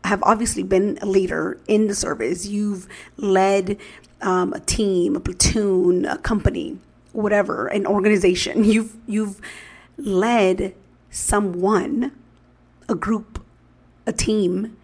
have 0.05 0.23
obviously 0.23 0.63
been 0.63 0.99
a 1.01 1.07
leader 1.07 1.61
in 1.69 1.87
the 1.87 1.95
service, 1.95 2.47
you've 2.47 2.89
led 3.17 3.79
um, 4.21 4.53
a 4.53 4.61
team, 4.61 5.17
a 5.17 5.21
platoon, 5.21 6.05
a 6.05 6.19
company, 6.19 6.79
whatever, 7.13 7.67
an 7.69 7.87
organization. 7.87 8.65
You've, 8.73 8.97
you've 9.07 9.41
led 9.97 10.75
someone, 11.11 12.13
a 12.89 12.95
group, 12.95 13.45
a 14.07 14.13
team 14.13 14.77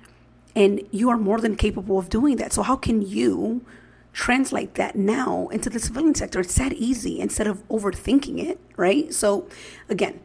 and 0.59 0.83
you 0.91 1.09
are 1.09 1.17
more 1.17 1.41
than 1.41 1.55
capable 1.55 2.01
of 2.01 2.09
doing 2.09 2.37
that. 2.37 2.53
So, 2.53 2.63
how 2.63 2.75
can 2.75 3.01
you 3.01 3.65
translate 4.13 4.75
that 4.75 4.97
now 4.97 5.47
into 5.53 5.71
the 5.71 5.79
civilian 5.79 6.17
sector? 6.17 6.41
It's 6.41 6.57
that 6.57 6.73
easy 6.73 7.21
instead 7.21 7.47
of 7.47 7.67
overthinking 7.69 8.45
it, 8.45 8.59
right? 8.77 9.15
So, 9.15 9.49
again, 9.89 10.19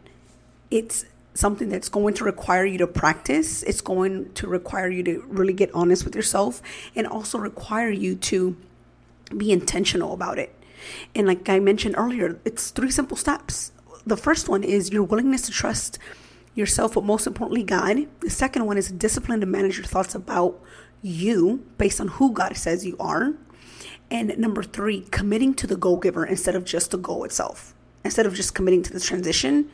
it's 0.72 1.06
something 1.34 1.70
that's 1.70 1.90
going 1.90 2.14
to 2.16 2.24
require 2.24 2.66
you 2.66 2.78
to 2.78 2.88
practice. 2.88 3.64
It's 3.64 3.82
going 3.82 4.34
to 4.34 4.48
require 4.48 4.90
you 4.90 5.04
to 5.04 5.24
really 5.28 5.54
get 5.54 5.74
honest 5.74 6.06
with 6.06 6.16
yourself 6.16 6.62
and 6.96 7.08
also 7.08 7.38
require 7.38 7.90
you 7.90 8.16
to 8.16 8.56
be 9.36 9.52
intentional 9.52 10.14
about 10.14 10.38
it. 10.38 10.54
And 11.16 11.28
like 11.28 11.48
I 11.50 11.60
mentioned 11.60 11.96
earlier, 11.98 12.40
it's 12.46 12.72
three 12.72 12.92
simple 12.92 13.18
steps. 13.18 13.72
The 14.06 14.18
first 14.18 14.50
one 14.50 14.64
is 14.64 14.92
your 14.92 15.04
willingness 15.04 15.44
to 15.44 15.52
trust 15.52 15.98
yourself, 16.56 16.94
but 16.94 17.04
most 17.04 17.26
importantly, 17.26 17.64
God. 17.64 18.08
The 18.20 18.30
second 18.30 18.66
one 18.66 18.78
is 18.78 18.92
discipline 18.92 19.40
to 19.40 19.46
manage 19.46 19.78
your 19.78 19.86
thoughts 19.86 20.14
about 20.14 20.62
you 21.02 21.66
based 21.78 22.00
on 22.00 22.10
who 22.10 22.32
God 22.32 22.58
says 22.58 22.86
you 22.86 22.96
are. 23.00 23.34
And 24.12 24.38
number 24.38 24.62
three, 24.62 25.02
committing 25.12 25.54
to 25.56 25.68
the 25.68 25.76
goal 25.76 25.98
giver 25.98 26.26
instead 26.26 26.56
of 26.56 26.66
just 26.66 26.92
the 26.92 26.98
goal 26.98 27.24
itself. 27.24 27.74
Instead 28.04 28.26
of 28.26 28.36
just 28.36 28.54
committing 28.54 28.84
to 28.84 28.94
the 28.94 29.00
transition, 29.00 29.72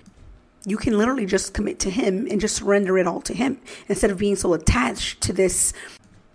you 0.65 0.77
can 0.77 0.97
literally 0.97 1.25
just 1.25 1.53
commit 1.53 1.79
to 1.79 1.89
Him 1.89 2.27
and 2.29 2.39
just 2.41 2.55
surrender 2.55 2.97
it 2.97 3.07
all 3.07 3.21
to 3.21 3.33
Him 3.33 3.59
instead 3.87 4.11
of 4.11 4.17
being 4.17 4.35
so 4.35 4.53
attached 4.53 5.21
to 5.21 5.33
this 5.33 5.73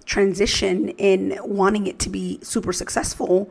transition 0.06 0.90
and 0.98 1.38
wanting 1.42 1.87
it 1.87 1.98
to 2.00 2.10
be 2.10 2.38
super 2.42 2.72
successful. 2.72 3.50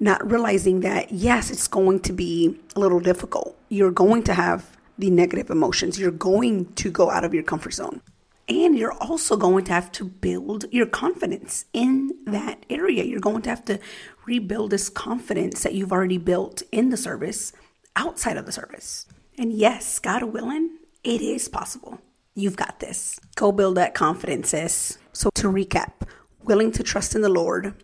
Not 0.00 0.28
realizing 0.28 0.80
that, 0.80 1.12
yes, 1.12 1.50
it's 1.50 1.68
going 1.68 2.00
to 2.00 2.12
be 2.12 2.58
a 2.74 2.80
little 2.80 2.98
difficult. 2.98 3.56
You're 3.68 3.92
going 3.92 4.24
to 4.24 4.34
have 4.34 4.76
the 4.98 5.10
negative 5.10 5.48
emotions. 5.48 5.98
You're 5.98 6.10
going 6.10 6.72
to 6.74 6.90
go 6.90 7.10
out 7.10 7.24
of 7.24 7.32
your 7.32 7.44
comfort 7.44 7.74
zone. 7.74 8.00
And 8.48 8.76
you're 8.76 8.92
also 8.94 9.36
going 9.36 9.64
to 9.66 9.72
have 9.72 9.92
to 9.92 10.04
build 10.04 10.64
your 10.72 10.86
confidence 10.86 11.66
in 11.72 12.10
that 12.26 12.66
area. 12.68 13.04
You're 13.04 13.20
going 13.20 13.42
to 13.42 13.50
have 13.50 13.64
to 13.66 13.78
rebuild 14.26 14.70
this 14.70 14.88
confidence 14.88 15.62
that 15.62 15.74
you've 15.74 15.92
already 15.92 16.18
built 16.18 16.62
in 16.72 16.90
the 16.90 16.96
service 16.96 17.52
outside 17.94 18.36
of 18.36 18.46
the 18.46 18.52
service. 18.52 19.06
And 19.42 19.52
yes, 19.52 19.98
God 19.98 20.22
willing, 20.22 20.78
it 21.02 21.20
is 21.20 21.48
possible. 21.48 22.00
You've 22.36 22.54
got 22.54 22.78
this. 22.78 23.18
Go 23.34 23.50
build 23.50 23.76
that 23.76 23.92
confidence, 23.92 24.50
sis. 24.50 24.98
So, 25.12 25.30
to 25.34 25.48
recap, 25.48 26.06
willing 26.44 26.70
to 26.70 26.84
trust 26.84 27.16
in 27.16 27.22
the 27.22 27.28
Lord, 27.28 27.74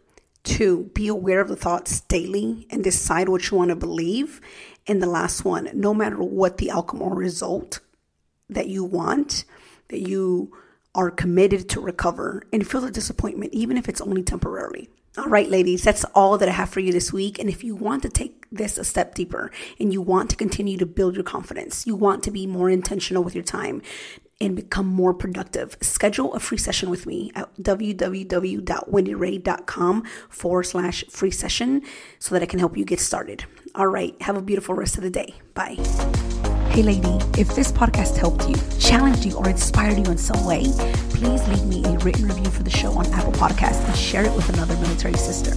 to 0.45 0.85
be 0.95 1.09
aware 1.09 1.41
of 1.41 1.49
the 1.49 1.57
thoughts 1.57 1.99
daily 2.03 2.69
and 2.71 2.85
decide 2.85 3.29
what 3.29 3.51
you 3.51 3.57
want 3.57 3.71
to 3.71 3.75
believe, 3.75 4.41
and 4.87 5.03
the 5.03 5.09
last 5.09 5.45
one, 5.45 5.69
no 5.75 5.93
matter 5.93 6.23
what 6.23 6.59
the 6.59 6.71
outcome 6.71 7.03
or 7.03 7.13
result 7.17 7.81
that 8.49 8.69
you 8.69 8.85
want, 8.85 9.45
that 9.89 10.09
you 10.09 10.57
are 10.95 11.11
committed 11.11 11.69
to 11.71 11.81
recover 11.81 12.45
and 12.53 12.69
feel 12.69 12.83
the 12.83 12.93
disappointment, 12.93 13.53
even 13.53 13.77
if 13.77 13.89
it's 13.89 14.01
only 14.01 14.23
temporarily. 14.23 14.91
All 15.17 15.29
right, 15.29 15.51
ladies, 15.51 15.83
that's 15.83 16.05
all 16.15 16.39
that 16.39 16.49
I 16.49 16.53
have 16.53 16.71
for 16.71 16.79
you 16.79 16.93
this 16.93 17.13
week. 17.13 17.41
And 17.41 17.49
if 17.49 17.65
you 17.65 17.75
want 17.75 18.05
to 18.05 18.09
take 18.09 18.38
this 18.51 18.79
a 18.79 18.85
step 18.85 19.15
deeper 19.15 19.51
and 19.79 19.93
you 19.93 20.01
want 20.01 20.31
to 20.31 20.37
continue 20.37 20.79
to 20.79 20.87
build 20.87 21.15
your 21.15 21.25
confidence, 21.25 21.87
you 21.87 21.95
want 21.95 22.23
to 22.25 22.31
be 22.31 22.47
more 22.47 22.71
intentional 22.71 23.23
with 23.23 23.35
your 23.35 23.45
time, 23.45 23.83
and 24.41 24.55
become 24.55 24.87
more 24.87 25.13
productive. 25.13 25.77
Schedule 25.81 26.33
a 26.35 26.39
free 26.39 26.59
session 26.59 26.91
with 26.91 27.07
me 27.07 27.33
at 27.35 27.53
www.wendyray.com 27.57 30.05
forward 30.29 30.63
slash 30.63 31.05
free 31.11 31.31
session 31.31 31.83
so 32.19 32.35
that 32.35 32.43
I 32.43 32.47
can 32.47 32.61
help 32.61 32.77
you 32.77 32.85
get 32.85 33.01
started. 33.01 33.47
All 33.75 33.89
right. 33.89 34.21
Have 34.23 34.37
a 34.37 34.43
beautiful 34.43 34.75
rest 34.75 34.97
of 34.97 35.03
the 35.03 35.11
day. 35.11 35.35
Bye. 35.55 35.77
Hey, 36.71 36.83
lady, 36.85 37.19
if 37.37 37.55
this 37.57 37.73
podcast 37.73 38.17
helped 38.17 38.49
you, 38.49 38.55
challenged 38.79 39.25
you, 39.25 39.37
or 39.37 39.49
inspired 39.49 39.99
you 39.99 40.05
in 40.05 40.19
some 40.19 40.45
way, 40.45 40.63
please 41.11 41.45
leave 41.49 41.65
me 41.65 41.85
a 41.85 41.99
written 41.99 42.29
review 42.29 42.51
for 42.51 42.63
the 42.63 42.71
show 42.71 42.93
on 42.93 43.07
Apple 43.13 43.33
Podcasts 43.33 43.85
and 43.85 43.97
share 43.97 44.25
it 44.25 44.33
with 44.35 44.49
another 44.51 44.77
military 44.77 45.15
sister. 45.15 45.57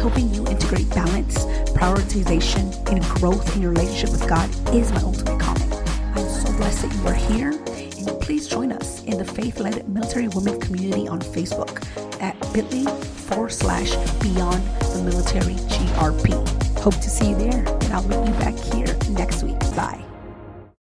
Helping 0.00 0.32
you 0.32 0.46
integrate 0.46 0.88
balance, 0.90 1.44
prioritization, 1.74 2.74
and 2.90 3.04
growth 3.20 3.54
in 3.54 3.62
your 3.62 3.72
relationship 3.72 4.10
with 4.10 4.26
God 4.26 4.48
is 4.74 4.90
my 4.92 5.02
ultimate 5.02 5.38
calling. 5.38 5.72
I'm 6.14 6.26
so 6.26 6.50
blessed 6.56 6.82
that 6.82 6.94
you 6.96 7.06
are 7.06 7.14
here, 7.14 7.50
and 7.50 8.20
please 8.20 8.48
join 8.48 8.72
us 8.72 9.04
in 9.04 9.18
the 9.18 9.24
faith 9.26 9.60
led 9.60 9.86
military 9.88 10.28
women 10.28 10.58
community 10.58 11.06
on 11.06 11.20
Facebook 11.20 11.84
at 12.22 12.34
bit.ly 12.54 12.90
forward 12.94 13.52
slash 13.52 13.90
beyond 14.20 14.62
the 14.94 15.02
military 15.04 15.54
GRP. 15.68 16.78
Hope 16.78 16.94
to 16.94 17.10
see 17.10 17.30
you 17.30 17.36
there, 17.36 17.64
and 17.66 17.92
I'll 17.92 18.08
meet 18.08 18.26
you 18.26 18.34
back 18.40 18.56
here 18.72 18.96
next 19.10 19.42
week. 19.42 19.58
Bye. 19.76 20.09